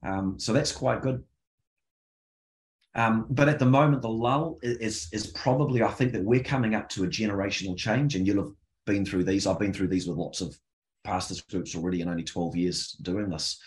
Um, 0.03 0.39
so 0.39 0.53
that's 0.53 0.73
quite 0.73 1.03
good. 1.03 1.23
Um, 2.95 3.27
but 3.31 3.49
at 3.49 3.59
the 3.59 3.67
moment, 3.67 4.03
the 4.03 4.09
lull 4.09 4.59
is 4.63 5.09
is 5.13 5.29
probably 5.29 5.83
I 5.83 5.91
think 5.91 6.13
that 6.13 6.25
we're 6.25 6.43
coming 6.43 6.75
up 6.75 6.89
to 6.91 7.05
a 7.05 7.09
generational 7.09 7.77
change, 7.77 8.17
and 8.17 8.27
you'll 8.27 8.45
have 8.45 8.53
been 8.87 9.05
through 9.05 9.25
these. 9.25 9.47
I've 9.47 9.59
been 9.59 9.73
through 9.73 9.89
these 9.89 10.09
with 10.09 10.17
lots 10.17 10.41
of 10.41 10.59
pastors 11.05 11.41
groups 11.41 11.75
already 11.75 12.01
in 12.01 12.09
only 12.09 12.25
12 12.25 12.57
years 12.57 12.93
doing 13.03 13.31
this. 13.31 13.59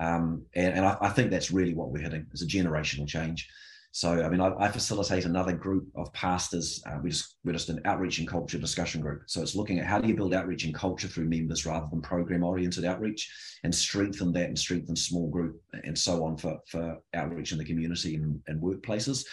Um, 0.00 0.44
and, 0.54 0.74
and 0.74 0.84
I, 0.84 0.96
I, 1.00 1.08
think 1.10 1.30
that's 1.30 1.52
really 1.52 1.72
what 1.72 1.90
we're 1.90 2.02
hitting 2.02 2.26
is 2.32 2.42
a 2.42 2.46
generational 2.46 3.06
change. 3.06 3.48
So, 3.94 4.24
I 4.24 4.28
mean, 4.28 4.40
I, 4.40 4.52
I 4.58 4.66
facilitate 4.72 5.24
another 5.24 5.52
group 5.52 5.86
of 5.94 6.12
pastors. 6.12 6.82
Uh, 6.84 6.98
we 7.00 7.10
just 7.10 7.36
we're 7.44 7.52
just 7.52 7.68
an 7.68 7.80
outreach 7.84 8.18
and 8.18 8.26
culture 8.26 8.58
discussion 8.58 9.00
group. 9.00 9.22
So 9.26 9.40
it's 9.40 9.54
looking 9.54 9.78
at 9.78 9.86
how 9.86 10.00
do 10.00 10.08
you 10.08 10.16
build 10.16 10.34
outreach 10.34 10.64
and 10.64 10.74
culture 10.74 11.06
through 11.06 11.28
members 11.28 11.64
rather 11.64 11.86
than 11.88 12.02
program 12.02 12.42
oriented 12.42 12.84
outreach, 12.84 13.32
and 13.62 13.72
strengthen 13.72 14.32
that 14.32 14.48
and 14.48 14.58
strengthen 14.58 14.96
small 14.96 15.30
group 15.30 15.62
and 15.84 15.96
so 15.96 16.24
on 16.24 16.36
for 16.36 16.58
for 16.66 16.98
outreach 17.14 17.52
in 17.52 17.58
the 17.58 17.64
community 17.64 18.16
and, 18.16 18.40
and 18.48 18.60
workplaces. 18.60 19.24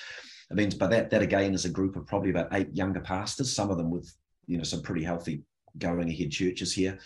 I 0.52 0.54
mean, 0.54 0.72
but 0.78 0.92
that 0.92 1.10
that 1.10 1.24
again 1.24 1.56
is 1.56 1.66
a 1.66 1.70
group 1.70 1.96
of 1.96 2.06
probably 2.06 2.30
about 2.30 2.54
eight 2.54 2.70
younger 2.72 3.02
pastors, 3.02 3.52
some 3.52 3.72
of 3.72 3.78
them 3.78 3.90
with 3.90 4.14
you 4.46 4.60
know 4.60 4.64
some 4.64 4.84
pretty 4.84 5.04
healthy 5.04 5.42
going 5.80 6.08
ahead 6.08 6.30
churches 6.30 6.72
here, 6.72 7.00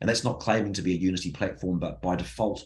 and 0.00 0.08
that's 0.08 0.22
not 0.22 0.38
claiming 0.38 0.72
to 0.74 0.82
be 0.82 0.94
a 0.94 0.98
unity 0.98 1.32
platform, 1.32 1.80
but 1.80 2.00
by 2.00 2.14
default 2.14 2.64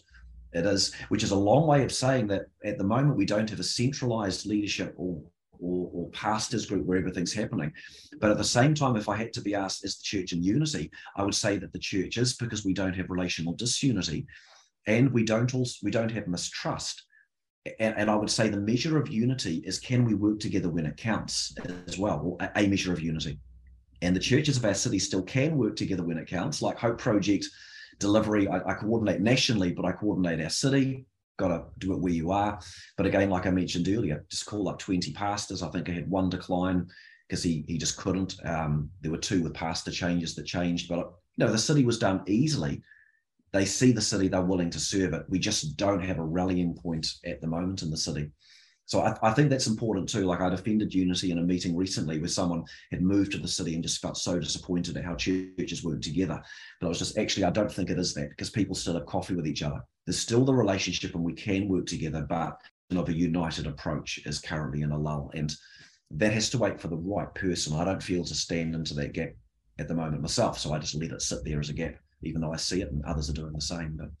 it 0.53 0.65
is, 0.65 0.93
which 1.09 1.23
is 1.23 1.31
a 1.31 1.35
long 1.35 1.67
way 1.67 1.83
of 1.83 1.91
saying 1.91 2.27
that 2.27 2.45
at 2.63 2.77
the 2.77 2.83
moment 2.83 3.17
we 3.17 3.25
don't 3.25 3.49
have 3.49 3.59
a 3.59 3.63
centralized 3.63 4.45
leadership 4.45 4.93
or 4.97 5.21
or, 5.59 5.89
or, 5.91 6.09
pastors 6.11 6.67
group 6.67 6.85
where 6.85 6.99
everything's 6.99 7.33
happening. 7.33 7.73
But 8.19 8.29
at 8.29 8.37
the 8.37 8.43
same 8.43 8.75
time, 8.75 8.95
if 8.95 9.09
I 9.09 9.15
had 9.15 9.33
to 9.33 9.41
be 9.41 9.55
asked, 9.55 9.83
is 9.83 9.97
the 9.97 10.03
church 10.03 10.31
in 10.31 10.43
unity? 10.43 10.91
I 11.15 11.23
would 11.23 11.33
say 11.33 11.57
that 11.57 11.73
the 11.73 11.79
church 11.79 12.17
is 12.17 12.35
because 12.35 12.63
we 12.63 12.73
don't 12.73 12.95
have 12.95 13.09
relational 13.09 13.53
disunity, 13.53 14.27
and 14.85 15.11
we 15.11 15.23
don't 15.23 15.53
also 15.55 15.77
we 15.83 15.91
don't 15.91 16.11
have 16.11 16.27
mistrust. 16.27 17.03
And, 17.79 17.97
and 17.97 18.09
I 18.09 18.15
would 18.15 18.29
say 18.29 18.49
the 18.49 18.61
measure 18.61 18.97
of 18.97 19.09
unity 19.09 19.63
is 19.65 19.79
can 19.79 20.05
we 20.05 20.13
work 20.13 20.39
together 20.39 20.69
when 20.69 20.85
it 20.85 20.95
counts 20.95 21.55
as 21.87 21.97
well, 21.97 22.37
a, 22.39 22.49
a 22.55 22.67
measure 22.67 22.93
of 22.93 23.01
unity. 23.01 23.39
And 24.01 24.15
the 24.15 24.21
churches 24.21 24.57
of 24.57 24.65
our 24.65 24.75
city 24.75 24.99
still 24.99 25.23
can 25.23 25.57
work 25.57 25.75
together 25.75 26.03
when 26.03 26.19
it 26.19 26.27
counts, 26.27 26.61
like 26.61 26.77
Hope 26.77 26.99
Project 26.99 27.47
delivery. 27.99 28.47
I, 28.47 28.57
I 28.57 28.73
coordinate 28.73 29.21
nationally, 29.21 29.71
but 29.71 29.85
I 29.85 29.91
coordinate 29.91 30.41
our 30.41 30.49
city. 30.49 31.05
Got 31.37 31.49
to 31.49 31.65
do 31.77 31.93
it 31.93 31.99
where 31.99 32.13
you 32.13 32.31
are. 32.31 32.59
But 32.95 33.05
again, 33.05 33.29
like 33.29 33.45
I 33.45 33.51
mentioned 33.51 33.87
earlier, 33.87 34.25
just 34.29 34.45
call 34.45 34.69
up 34.69 34.79
20 34.79 35.13
pastors. 35.13 35.61
I 35.61 35.69
think 35.69 35.89
I 35.89 35.93
had 35.93 36.09
one 36.09 36.29
decline 36.29 36.87
because 37.27 37.43
he 37.43 37.63
he 37.67 37.77
just 37.77 37.97
couldn't. 37.97 38.35
Um, 38.43 38.89
there 39.01 39.11
were 39.11 39.17
two 39.17 39.43
with 39.43 39.53
pastor 39.53 39.91
changes 39.91 40.35
that 40.35 40.45
changed, 40.45 40.89
but 40.89 41.11
you 41.35 41.45
know 41.45 41.51
the 41.51 41.57
city 41.57 41.85
was 41.85 41.99
done 41.99 42.23
easily. 42.27 42.81
They 43.53 43.65
see 43.65 43.91
the 43.91 44.01
city, 44.01 44.27
they're 44.27 44.41
willing 44.41 44.69
to 44.71 44.79
serve 44.79 45.13
it. 45.13 45.23
We 45.29 45.39
just 45.39 45.77
don't 45.77 46.03
have 46.03 46.19
a 46.19 46.25
rallying 46.25 46.75
point 46.75 47.07
at 47.25 47.39
the 47.39 47.47
moment 47.47 47.81
in 47.81 47.89
the 47.89 47.97
city. 47.97 48.31
So 48.87 49.01
I, 49.01 49.17
I, 49.21 49.33
think 49.33 49.49
that's 49.49 49.67
important 49.67 50.07
too. 50.07 50.25
Like 50.25 50.39
I 50.39 50.49
defended 50.49 50.93
unity 50.93 51.31
in 51.31 51.39
a 51.39 51.43
meeting 51.43 51.75
recently 51.75 52.19
where 52.19 52.29
someone 52.29 52.63
had 52.89 53.01
moved 53.01 53.33
to 53.33 53.37
the 53.37 53.47
city 53.47 53.73
and 53.73 53.83
just 53.83 54.01
felt 54.01 54.17
so 54.17 54.39
disappointed 54.39 54.95
at 54.95 55.03
how 55.03 55.13
churches 55.13 55.83
work 55.83 56.01
together. 56.01 56.41
But 56.79 56.87
I 56.87 56.89
was 56.89 56.99
just 56.99 57.17
actually, 57.17 57.43
I 57.43 57.49
don't 57.49 57.71
think 57.71 57.89
it 57.89 57.99
is 57.99 58.13
that 58.13 58.29
because 58.29 58.49
people 58.49 58.75
still 58.75 58.93
have 58.93 59.05
coffee 59.05 59.35
with 59.35 59.45
each 59.45 59.61
other. 59.61 59.81
There's 60.05 60.17
still 60.17 60.45
the 60.45 60.53
relationship 60.53 61.15
and 61.15 61.23
we 61.23 61.33
can 61.33 61.67
work 61.67 61.85
together, 61.85 62.25
but 62.27 62.61
of 62.95 63.09
a 63.09 63.13
united 63.13 63.67
approach 63.67 64.21
is 64.25 64.39
currently 64.39 64.83
in 64.83 64.93
a 64.93 64.97
lull. 64.97 65.31
And 65.33 65.53
that 66.11 66.31
has 66.31 66.49
to 66.51 66.57
wait 66.57 66.79
for 66.79 66.87
the 66.87 66.95
right 66.95 67.33
person. 67.35 67.75
I 67.75 67.83
don't 67.83 68.01
feel 68.01 68.23
to 68.23 68.33
stand 68.33 68.73
into 68.73 68.93
that 68.93 69.11
gap 69.11 69.31
at 69.79 69.89
the 69.89 69.95
moment 69.95 70.21
myself. 70.21 70.57
So 70.57 70.71
I 70.71 70.79
just 70.79 70.95
let 70.95 71.11
it 71.11 71.21
sit 71.21 71.43
there 71.43 71.59
as 71.59 71.69
a 71.69 71.73
gap, 71.73 71.95
even 72.23 72.39
though 72.39 72.53
I 72.53 72.57
see 72.57 72.81
it 72.81 72.91
and 72.91 73.03
others 73.03 73.29
are 73.29 73.33
doing 73.33 73.51
the 73.51 73.59
same. 73.59 73.97
But 73.97 74.11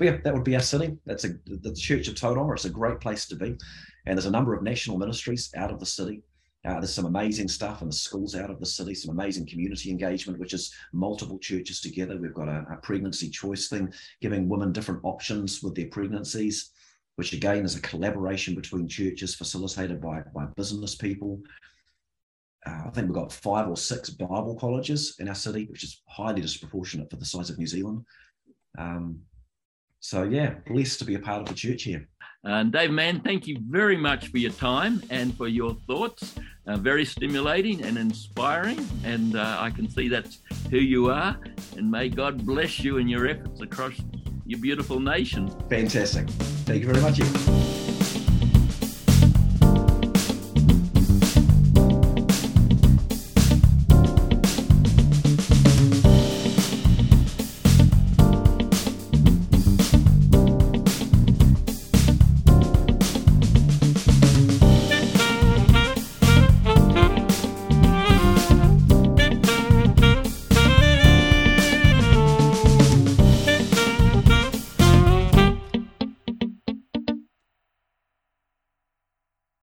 but 0.00 0.06
yeah, 0.06 0.16
that 0.24 0.32
would 0.32 0.44
be 0.44 0.54
our 0.54 0.62
city. 0.62 0.96
That's 1.04 1.24
a 1.24 1.34
the 1.44 1.74
Church 1.74 2.08
of 2.08 2.14
Tauranga. 2.14 2.54
It's 2.54 2.64
a 2.64 2.70
great 2.70 3.00
place 3.00 3.26
to 3.26 3.36
be. 3.36 3.54
And 4.06 4.16
there's 4.16 4.24
a 4.24 4.30
number 4.30 4.54
of 4.54 4.62
national 4.62 4.96
ministries 4.96 5.52
out 5.54 5.70
of 5.70 5.78
the 5.78 5.84
city. 5.84 6.22
Uh, 6.64 6.80
there's 6.80 6.94
some 6.94 7.04
amazing 7.04 7.48
stuff 7.48 7.82
in 7.82 7.88
the 7.88 7.92
schools 7.92 8.34
out 8.34 8.48
of 8.48 8.58
the 8.60 8.64
city, 8.64 8.94
some 8.94 9.10
amazing 9.10 9.46
community 9.46 9.90
engagement, 9.90 10.38
which 10.38 10.54
is 10.54 10.74
multiple 10.94 11.38
churches 11.38 11.82
together. 11.82 12.16
We've 12.16 12.32
got 12.32 12.48
a, 12.48 12.64
a 12.72 12.76
pregnancy 12.76 13.28
choice 13.28 13.68
thing, 13.68 13.92
giving 14.22 14.48
women 14.48 14.72
different 14.72 15.04
options 15.04 15.62
with 15.62 15.74
their 15.74 15.88
pregnancies, 15.88 16.70
which 17.16 17.34
again 17.34 17.66
is 17.66 17.76
a 17.76 17.82
collaboration 17.82 18.54
between 18.54 18.88
churches 18.88 19.34
facilitated 19.34 20.00
by, 20.00 20.22
by 20.34 20.46
business 20.56 20.94
people. 20.94 21.42
Uh, 22.66 22.84
I 22.86 22.90
think 22.90 23.08
we've 23.08 23.14
got 23.14 23.32
five 23.32 23.68
or 23.68 23.76
six 23.76 24.08
Bible 24.08 24.56
colleges 24.58 25.16
in 25.18 25.28
our 25.28 25.34
city, 25.34 25.66
which 25.70 25.84
is 25.84 26.00
highly 26.08 26.40
disproportionate 26.40 27.10
for 27.10 27.16
the 27.16 27.26
size 27.26 27.50
of 27.50 27.58
New 27.58 27.66
Zealand. 27.66 28.02
Um, 28.78 29.20
so 30.00 30.24
yeah, 30.24 30.54
blessed 30.66 30.98
to 31.00 31.04
be 31.04 31.14
a 31.14 31.18
part 31.18 31.42
of 31.42 31.48
the 31.48 31.54
church 31.54 31.84
here. 31.84 32.08
And 32.42 32.72
Dave 32.72 32.90
Mann, 32.90 33.20
thank 33.20 33.46
you 33.46 33.58
very 33.68 33.98
much 33.98 34.28
for 34.28 34.38
your 34.38 34.52
time 34.52 35.02
and 35.10 35.36
for 35.36 35.46
your 35.46 35.76
thoughts. 35.86 36.34
Uh, 36.66 36.76
very 36.76 37.04
stimulating 37.04 37.82
and 37.82 37.98
inspiring, 37.98 38.86
and 39.04 39.36
uh, 39.36 39.56
I 39.58 39.70
can 39.70 39.90
see 39.90 40.08
that's 40.08 40.38
who 40.70 40.78
you 40.78 41.10
are. 41.10 41.38
And 41.76 41.90
may 41.90 42.08
God 42.08 42.46
bless 42.46 42.80
you 42.80 42.96
in 42.96 43.08
your 43.08 43.26
efforts 43.26 43.60
across 43.60 43.94
your 44.46 44.60
beautiful 44.60 45.00
nation. 45.00 45.50
Fantastic. 45.68 46.28
Thank 46.30 46.82
you 46.82 46.92
very 46.92 47.02
much. 47.02 47.79